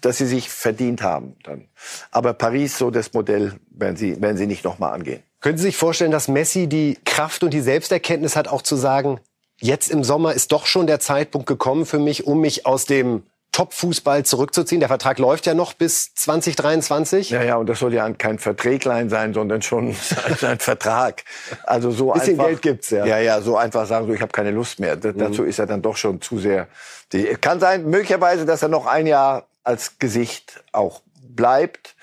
[0.00, 1.66] dass sie sich verdient haben dann.
[2.10, 5.22] Aber Paris, so das Modell, werden sie, werden sie nicht nochmal angehen.
[5.40, 9.20] Können Sie sich vorstellen, dass Messi die Kraft und die Selbsterkenntnis hat, auch zu sagen,
[9.58, 13.22] jetzt im Sommer ist doch schon der Zeitpunkt gekommen für mich, um mich aus dem
[13.52, 14.80] Top-Fußball zurückzuziehen?
[14.80, 17.30] Der Vertrag läuft ja noch bis 2023.
[17.30, 19.88] Ja, ja, und das soll ja kein Verträglein sein, sondern schon
[20.42, 21.24] ein Vertrag.
[21.64, 22.46] Also so Bisschen einfach.
[22.46, 23.04] Geld gibt's, ja.
[23.04, 24.96] Ja, ja, so einfach sagen, so, ich habe keine Lust mehr.
[24.96, 26.68] D Dazu ist er dann doch schon zu sehr.
[27.12, 31.96] Die, kann sein, möglicherweise, dass er noch ein Jahr als Gesicht auch bleibt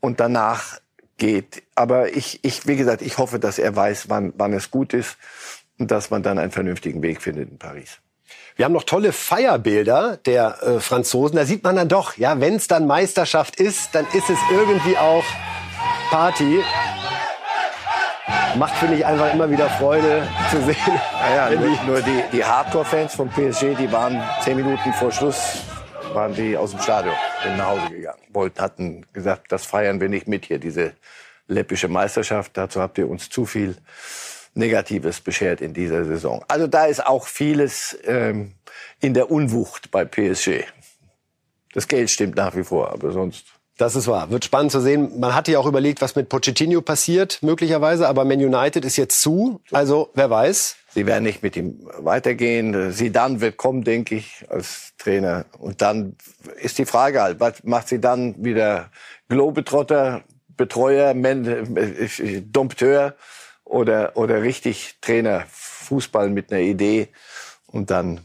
[0.00, 0.80] und danach
[1.16, 1.62] geht.
[1.74, 5.16] Aber ich, ich, wie gesagt, ich hoffe, dass er weiß, wann, wann es gut ist
[5.78, 7.98] und dass man dann einen vernünftigen Weg findet in Paris.
[8.56, 11.36] Wir haben noch tolle Feierbilder der äh, Franzosen.
[11.36, 14.96] Da sieht man dann doch, ja, wenn es dann Meisterschaft ist, dann ist es irgendwie
[14.96, 15.24] auch
[16.10, 16.62] Party.
[18.56, 20.76] Macht, finde ich, einfach immer wieder Freude zu sehen.
[21.34, 25.62] Ja, ja, nur, nur die, die Hardcore-Fans vom PSG, die waren zehn Minuten vor Schluss,
[26.12, 28.20] waren die aus dem Stadion, sind nach Hause gegangen.
[28.28, 30.92] Wollten, hatten gesagt, das feiern wir nicht mit hier, diese
[31.48, 32.52] läppische Meisterschaft.
[32.54, 33.76] Dazu habt ihr uns zu viel
[34.54, 36.44] Negatives beschert in dieser Saison.
[36.48, 38.52] Also da ist auch vieles ähm,
[39.00, 40.64] in der Unwucht bei PSG.
[41.72, 43.46] Das Geld stimmt nach wie vor, aber sonst.
[43.76, 44.30] Das ist wahr.
[44.30, 45.18] Wird spannend zu sehen.
[45.18, 48.06] Man hatte ja auch überlegt, was mit Pochettino passiert, möglicherweise.
[48.06, 49.60] Aber Man United ist jetzt zu.
[49.72, 50.76] Also, wer weiß.
[50.94, 52.92] Sie werden nicht mit ihm weitergehen.
[52.92, 55.46] Zidane wird kommen, denke ich, als Trainer.
[55.58, 56.14] Und dann
[56.62, 58.90] ist die Frage halt, was macht sie dann wieder
[59.28, 60.22] Globetrotter,
[60.56, 63.16] Betreuer, Men äh, Dompteur
[63.64, 67.08] oder, oder richtig Trainer, Fußball mit einer Idee
[67.66, 68.20] und dann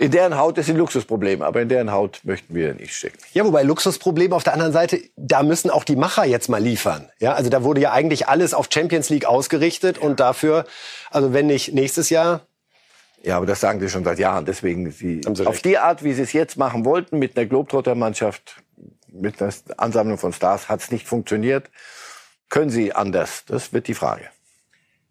[0.00, 3.18] in deren Haut ist ein Luxusproblem, aber in deren Haut möchten wir nicht stecken.
[3.32, 7.10] Ja, wobei Luxusproblem auf der anderen Seite, da müssen auch die Macher jetzt mal liefern.
[7.18, 10.66] Ja, also da wurde ja eigentlich alles auf Champions League ausgerichtet und dafür,
[11.10, 12.42] also wenn nicht nächstes Jahr.
[13.24, 14.44] Ja, aber das sagen sie schon seit Jahren.
[14.44, 18.62] Deswegen, sie, Sie auf die Art, wie sie es jetzt machen wollten, mit einer Globetrotter-Mannschaft,
[19.08, 21.70] mit einer Ansammlung von Stars, hat es nicht funktioniert.
[22.50, 23.42] Können sie anders?
[23.46, 24.26] Das wird die Frage.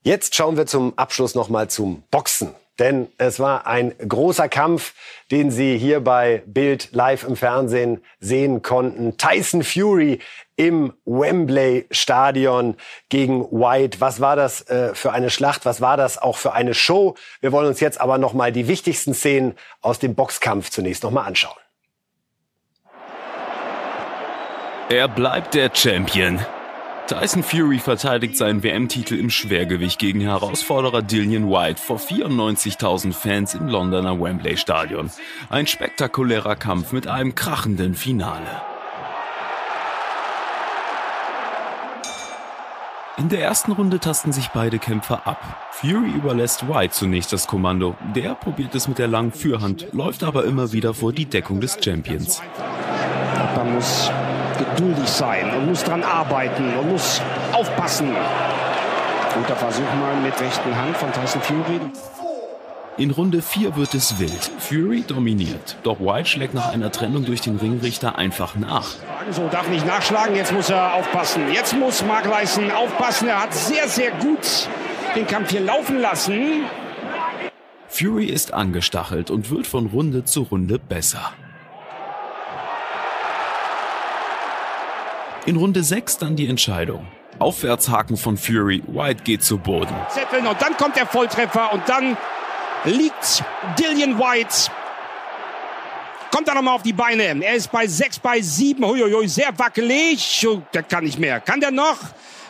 [0.08, 2.56] Jetzt schauen wir zum Abschluss noch mal zum Boxen.
[2.80, 4.94] Denn es war ein großer Kampf,
[5.32, 9.18] den Sie hier bei Bild live im Fernsehen sehen konnten.
[9.18, 10.20] Tyson Fury
[10.56, 12.78] im Wembley Stadion
[13.10, 14.00] gegen White.
[14.00, 15.66] Was war das äh, für eine Schlacht?
[15.66, 17.16] Was war das auch für eine Show?
[17.42, 21.12] Wir wollen uns jetzt aber noch mal die wichtigsten Szenen aus dem Boxkampf zunächst noch
[21.12, 21.58] mal anschauen.
[24.88, 26.40] Er bleibt der Champion.
[27.08, 33.70] Tyson Fury verteidigt seinen WM-Titel im Schwergewicht gegen Herausforderer Dillian White vor 94.000 Fans im
[33.70, 35.10] Londoner Wembley Stadion.
[35.50, 38.46] Ein spektakulärer Kampf mit einem krachenden Finale.
[43.18, 45.70] In der ersten Runde tasten sich beide Kämpfer ab.
[45.72, 47.96] Fury überlässt White zunächst das Kommando.
[48.16, 51.78] Der probiert es mit der langen Fürhand, läuft aber immer wieder vor die Deckung des
[51.82, 52.42] Champions.
[53.56, 54.12] Man muss
[54.58, 57.22] geduldig sein und muss dran arbeiten und muss
[57.54, 58.16] aufpassen.
[59.34, 61.80] Guter Versuch mal mit rechten Hand von Tyson Fury.
[62.98, 64.52] In Runde 4 wird es wild.
[64.58, 65.78] Fury dominiert.
[65.84, 68.96] Doch White schlägt nach einer Trennung durch den Ringrichter einfach nach.
[69.30, 71.44] So, darf nicht nachschlagen, jetzt muss er aufpassen.
[71.54, 73.28] Jetzt muss Mark Leisen aufpassen.
[73.28, 74.68] Er hat sehr, sehr gut
[75.16, 76.64] den Kampf hier laufen lassen.
[77.88, 81.34] Fury ist angestachelt und wird von Runde zu Runde besser.
[85.48, 87.08] In Runde 6 dann die Entscheidung.
[87.40, 89.96] Aufwärtshaken von Fury, White geht zu Boden.
[90.38, 92.18] Und dann kommt der Volltreffer und dann
[92.84, 93.46] liegt
[93.80, 94.70] Dillian White.
[96.32, 97.24] Kommt er nochmal auf die Beine.
[97.24, 98.84] Er ist bei 6, bei 7.
[98.84, 100.46] Huiuiui, sehr wackelig.
[100.74, 101.40] Der kann nicht mehr.
[101.40, 101.98] Kann der noch?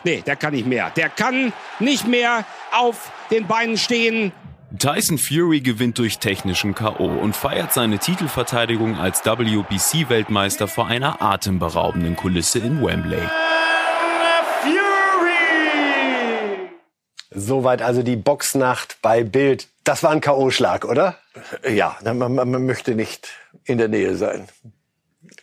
[0.03, 0.89] Nee, der kann nicht mehr.
[0.95, 2.45] Der kann nicht mehr
[2.75, 4.31] auf den Beinen stehen.
[4.77, 7.05] Tyson Fury gewinnt durch technischen K.O.
[7.05, 13.21] und feiert seine Titelverteidigung als WBC-Weltmeister vor einer atemberaubenden Kulisse in Wembley.
[17.31, 19.69] Soweit also die Boxnacht bei Bild.
[19.85, 21.17] Das war ein K.O.-Schlag, oder?
[21.69, 23.29] Ja, man, man, man möchte nicht
[23.63, 24.47] in der Nähe sein.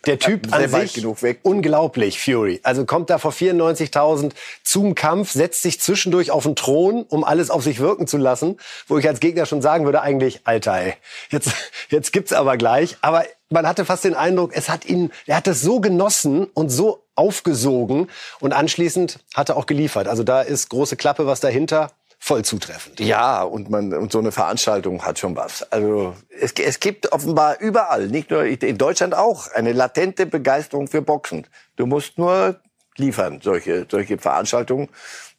[0.05, 1.39] Der Typ an sich genug weg.
[1.43, 2.59] unglaublich, Fury.
[2.63, 4.31] Also kommt da vor 94.000
[4.63, 8.57] zum Kampf, setzt sich zwischendurch auf den Thron, um alles auf sich wirken zu lassen,
[8.87, 10.93] wo ich als Gegner schon sagen würde, eigentlich, Alter, ey,
[11.29, 11.51] jetzt,
[11.89, 12.97] jetzt gibt's aber gleich.
[13.01, 16.69] Aber man hatte fast den Eindruck, es hat ihn, er hat es so genossen und
[16.69, 20.07] so aufgesogen und anschließend hat er auch geliefert.
[20.07, 21.91] Also da ist große Klappe, was dahinter,
[22.25, 22.99] voll zutreffend.
[22.99, 25.61] Ja, und man und so eine Veranstaltung hat schon was.
[25.71, 31.03] Also es, es gibt offenbar überall, nicht nur in Deutschland auch, eine latente Begeisterung für
[31.03, 31.45] Boxen.
[31.75, 32.59] Du musst nur
[32.97, 34.89] liefern solche solche Veranstaltungen.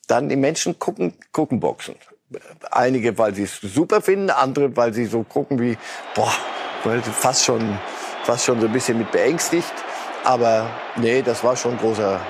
[0.07, 1.97] Dann die Menschen gucken gucken Boxen.
[2.71, 5.77] Einige, weil sie es super finden, andere, weil sie so gucken wie
[6.15, 6.33] boah,
[7.03, 7.81] fast schon
[8.23, 9.75] fast schon so ein bisschen mit beängstigt.
[10.23, 12.21] Aber nee, das war schon großer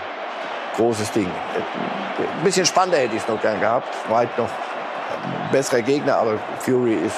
[0.77, 1.27] großes Ding.
[1.27, 3.89] Ein bisschen spannender hätte ich es noch gern gehabt.
[4.09, 7.17] White noch ein besserer Gegner, aber Fury ist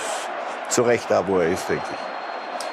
[0.69, 2.09] zu Recht da, wo er ist, denke ich.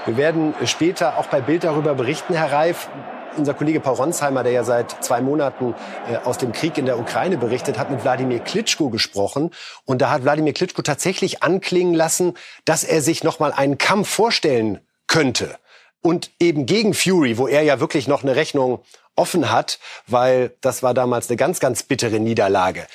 [0.07, 2.89] Wir werden später auch bei Bild darüber berichten, Herr Reif.
[3.37, 5.73] Unser Kollege Paul Ronsheimer, der ja seit zwei Monaten
[6.09, 9.51] äh, aus dem Krieg in der Ukraine berichtet, hat mit Wladimir Klitschko gesprochen.
[9.83, 14.07] Und da hat Wladimir Klitschko tatsächlich anklingen lassen, dass er sich noch mal einen Kampf
[14.07, 15.57] vorstellen könnte.
[16.01, 18.83] Und eben gegen Fury, wo er ja wirklich noch eine Rechnung
[19.15, 22.87] offen hat, weil das war damals eine ganz, ganz bittere Niederlage.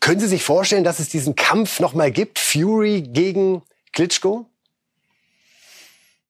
[0.00, 3.62] Können Sie sich vorstellen, dass es diesen Kampf noch mal gibt, Fury gegen
[3.92, 4.48] Klitschko?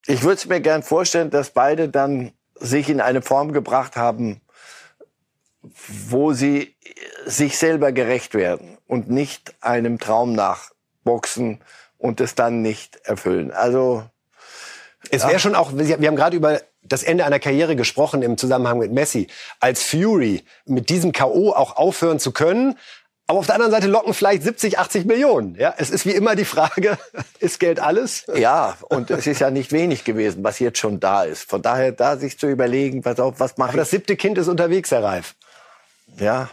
[0.06, 4.40] Ich würde es mir gern vorstellen, dass beide dann sich in eine Form gebracht haben,
[5.62, 6.76] wo sie
[7.26, 11.60] sich selber gerecht werden und nicht einem Traum nachboxen
[11.98, 13.50] und es dann nicht erfüllen.
[13.50, 14.08] Also
[15.10, 18.78] es wäre schon auch, wir haben gerade über das Ende einer Karriere gesprochen im Zusammenhang
[18.78, 19.28] mit Messi.
[19.60, 21.52] Als Fury mit diesem K.O.
[21.52, 22.76] auch aufhören zu können,
[23.28, 25.56] aber auf der anderen Seite locken vielleicht 70, 80 Millionen.
[25.56, 26.96] Ja, es ist wie immer die Frage,
[27.40, 28.24] ist Geld alles?
[28.36, 31.48] Ja, und es ist ja nicht wenig gewesen, was jetzt schon da ist.
[31.48, 33.76] Von daher, da sich zu überlegen, pass auf, was mache ich?
[33.76, 35.34] Das siebte Kind ist unterwegs, Herr Reif.
[36.18, 36.48] Ja,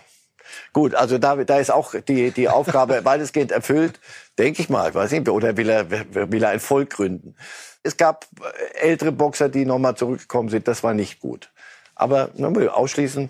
[0.73, 3.99] gut, also da, da ist auch die, die Aufgabe weitestgehend erfüllt,
[4.37, 4.93] denke ich mal.
[4.93, 7.35] Weiß nicht, oder will er, will er ein Volk gründen?
[7.83, 8.27] Es gab
[8.75, 10.67] ältere Boxer, die nochmal zurückgekommen sind.
[10.67, 11.51] Das war nicht gut.
[11.95, 13.29] Aber ne, ausschließen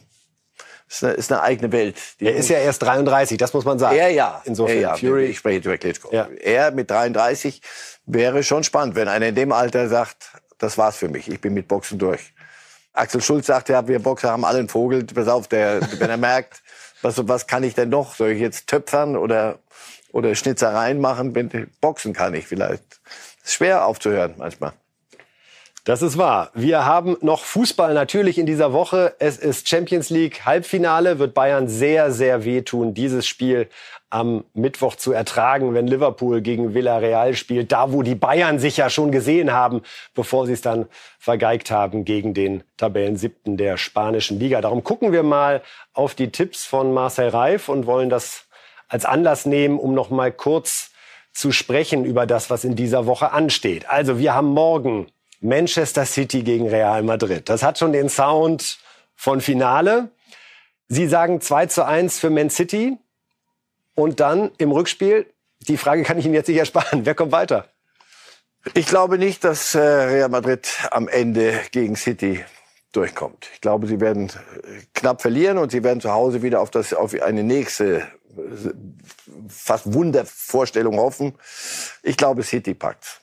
[0.87, 1.97] ist eine, ist eine eigene Welt.
[2.19, 3.97] Die er ist ja erst 33, das muss man sagen.
[3.97, 4.41] Er ja.
[4.45, 4.75] Insofern.
[4.75, 4.95] Er, ja.
[4.95, 5.25] Fury.
[5.25, 6.13] Ich spreche über Klitschko.
[6.13, 6.27] Ja.
[6.39, 7.61] Er mit 33
[8.05, 11.53] wäre schon spannend, wenn einer in dem Alter sagt, das war's für mich, ich bin
[11.53, 12.33] mit Boxen durch.
[12.93, 15.03] Axel Schulz sagt ja, wir Boxer haben alle einen Vogel.
[15.03, 16.61] Pass auf, der, wenn er merkt,
[17.03, 18.15] was, was kann ich denn noch?
[18.15, 19.59] Soll ich jetzt töpfern oder,
[20.11, 21.33] oder Schnitzereien machen?
[21.81, 22.83] Boxen kann ich vielleicht.
[23.43, 24.73] Ist schwer aufzuhören manchmal.
[25.85, 26.49] Das ist wahr.
[26.53, 29.15] Wir haben noch Fußball natürlich in dieser Woche.
[29.19, 31.19] Es ist Champions League Halbfinale.
[31.19, 33.67] Wird Bayern sehr, sehr wehtun, dieses Spiel
[34.13, 37.71] am Mittwoch zu ertragen, wenn Liverpool gegen Villarreal spielt.
[37.71, 39.81] Da, wo die Bayern sich ja schon gesehen haben,
[40.13, 40.85] bevor sie es dann
[41.17, 44.61] vergeigt haben gegen den Tabellen siebten der spanischen Liga.
[44.61, 48.45] Darum gucken wir mal auf die Tipps von Marcel Reif und wollen das
[48.87, 50.91] als Anlass nehmen, um noch mal kurz
[51.33, 53.89] zu sprechen über das, was in dieser Woche ansteht.
[53.89, 55.07] Also wir haben morgen
[55.41, 57.49] Manchester City gegen Real Madrid.
[57.49, 58.77] Das hat schon den Sound
[59.15, 60.11] von Finale.
[60.87, 62.97] Sie sagen 2 zu 1 für Man City.
[63.95, 65.27] Und dann im Rückspiel,
[65.59, 67.05] die Frage kann ich Ihnen jetzt nicht ersparen.
[67.05, 67.67] Wer kommt weiter?
[68.73, 72.43] Ich glaube nicht, dass äh, Real Madrid am Ende gegen City
[72.93, 73.49] durchkommt.
[73.53, 76.93] Ich glaube, sie werden äh, knapp verlieren und sie werden zu Hause wieder auf, das,
[76.93, 78.69] auf eine nächste äh,
[79.49, 81.33] fast Wundervorstellung hoffen.
[82.03, 83.19] Ich glaube, City packt's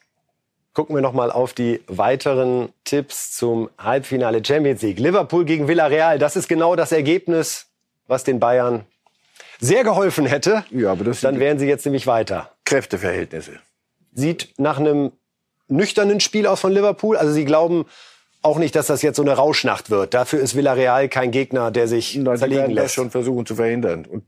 [0.72, 4.98] gucken wir noch mal auf die weiteren Tipps zum Halbfinale Champions League.
[4.98, 7.66] Liverpool gegen Villarreal, das ist genau das Ergebnis,
[8.06, 8.86] was den Bayern
[9.60, 10.64] sehr geholfen hätte.
[10.70, 12.50] Ja, aber das Dann wären sie jetzt nämlich weiter.
[12.64, 13.52] Kräfteverhältnisse.
[14.12, 15.12] Sieht nach einem
[15.68, 17.16] nüchternen Spiel aus von Liverpool.
[17.16, 17.84] Also sie glauben
[18.42, 20.14] auch nicht, dass das jetzt so eine Rauschnacht wird.
[20.14, 22.86] Dafür ist Villarreal kein Gegner, der sich Nein, zerlegen werden lässt.
[22.86, 24.06] das schon versuchen zu verhindern.
[24.06, 24.24] Und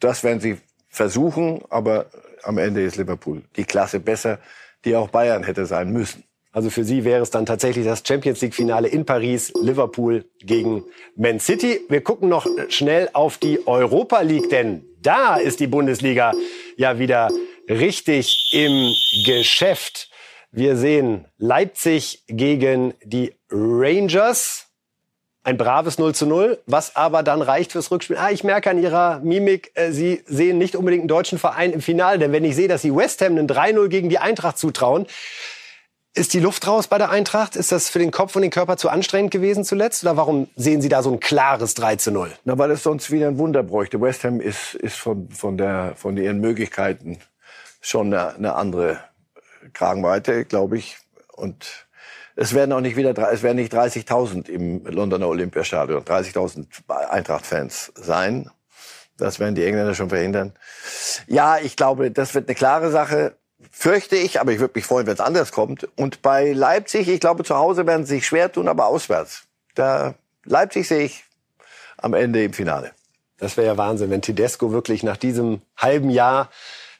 [0.00, 0.58] das werden sie
[0.88, 2.06] versuchen, aber
[2.44, 4.38] am Ende ist Liverpool die Klasse besser
[4.86, 6.24] die auch Bayern hätte sein müssen.
[6.56, 10.84] Also für Sie wäre es dann tatsächlich das Champions League Finale in Paris, Liverpool gegen
[11.14, 11.82] Man City.
[11.90, 16.32] Wir gucken noch schnell auf die Europa League, denn da ist die Bundesliga
[16.78, 17.28] ja wieder
[17.68, 18.90] richtig im
[19.26, 20.08] Geschäft.
[20.50, 24.68] Wir sehen Leipzig gegen die Rangers
[25.42, 28.16] ein braves 0 zu 0, was aber dann reicht fürs Rückspiel.
[28.16, 31.82] Ah, ich merke an Ihrer Mimik, äh, Sie sehen nicht unbedingt einen deutschen Verein im
[31.82, 32.18] Finale.
[32.18, 35.06] Denn wenn ich sehe, dass Sie West Ham einen 3-0 gegen die Eintracht zutrauen,
[36.16, 37.56] ist die Luft raus bei der Eintracht?
[37.56, 40.02] Ist das für den Kopf und den Körper zu anstrengend gewesen zuletzt?
[40.02, 42.32] Oder warum sehen Sie da so ein klares 3 zu 0?
[42.44, 44.00] Na, weil es sonst wieder ein Wunder bräuchte.
[44.00, 47.18] West Ham ist, ist von, von, der, von ihren Möglichkeiten
[47.80, 48.98] schon eine, eine andere
[49.74, 50.98] Kragenweite, glaube ich.
[51.34, 51.86] Und
[52.34, 56.66] es werden auch nicht wieder, es werden nicht 30.000 im Londoner Olympiastadion, 30.000
[57.10, 58.50] Eintracht-Fans sein.
[59.18, 60.52] Das werden die Engländer schon verhindern.
[61.26, 63.36] Ja, ich glaube, das wird eine klare Sache.
[63.70, 65.88] Fürchte ich, aber ich würde mich freuen, wenn es anders kommt.
[65.96, 69.44] Und bei Leipzig, ich glaube, zu Hause werden sie sich schwer tun, aber auswärts.
[69.74, 70.14] Da
[70.44, 71.24] Leipzig sehe ich
[71.98, 72.92] am Ende im Finale.
[73.38, 76.50] Das wäre ja Wahnsinn, wenn Tedesco wirklich nach diesem halben Jahr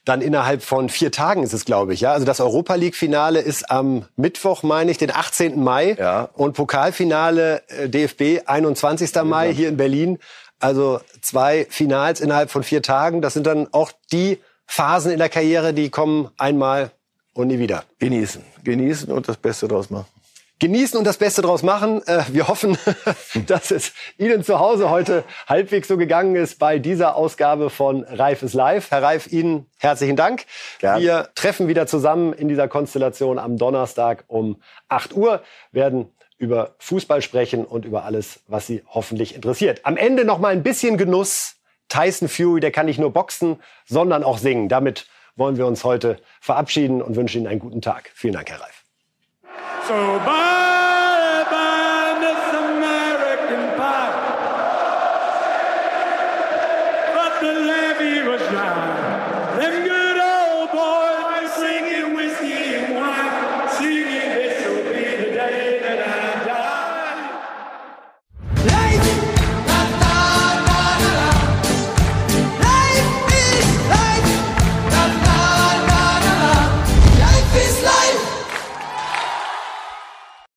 [0.07, 2.01] dann innerhalb von vier Tagen ist es, glaube ich.
[2.01, 5.61] Ja, also das Europa League Finale ist am Mittwoch, meine ich, den 18.
[5.61, 6.29] Mai ja.
[6.33, 9.13] und Pokalfinale äh, DFB 21.
[9.13, 9.23] Ja.
[9.25, 10.19] Mai hier in Berlin.
[10.59, 13.21] Also zwei Finals innerhalb von vier Tagen.
[13.21, 16.91] Das sind dann auch die Phasen in der Karriere, die kommen einmal
[17.33, 17.83] und nie wieder.
[17.99, 20.05] Genießen, genießen und das Beste draus machen.
[20.59, 22.01] genießen und das Beste draus machen.
[22.07, 22.77] Äh, wir hoffen,
[23.47, 28.41] dass es Ihnen zu Hause heute halbwegs so gegangen ist bei dieser Ausgabe von Reif
[28.43, 28.89] ist live.
[28.91, 30.45] Herr Reif, Ihnen herzlichen Dank.
[30.79, 30.99] Gern.
[31.01, 34.59] Wir treffen wieder zusammen in dieser Konstellation am Donnerstag um
[34.89, 36.09] 8 Uhr, werden
[36.39, 39.81] über Fußball sprechen und über alles, was Sie hoffentlich interessiert.
[39.83, 41.56] Am Ende noch mal ein bisschen Genuss.
[41.89, 44.69] Tyson Fury, der kann nicht nur boxen, sondern auch singen.
[44.69, 48.11] Damit wollen wir uns heute verabschieden und wünschen Ihnen einen guten Tag.
[48.13, 48.83] Vielen Dank, Herr Reif.
[49.87, 49.93] So
[50.25, 50.76] bye.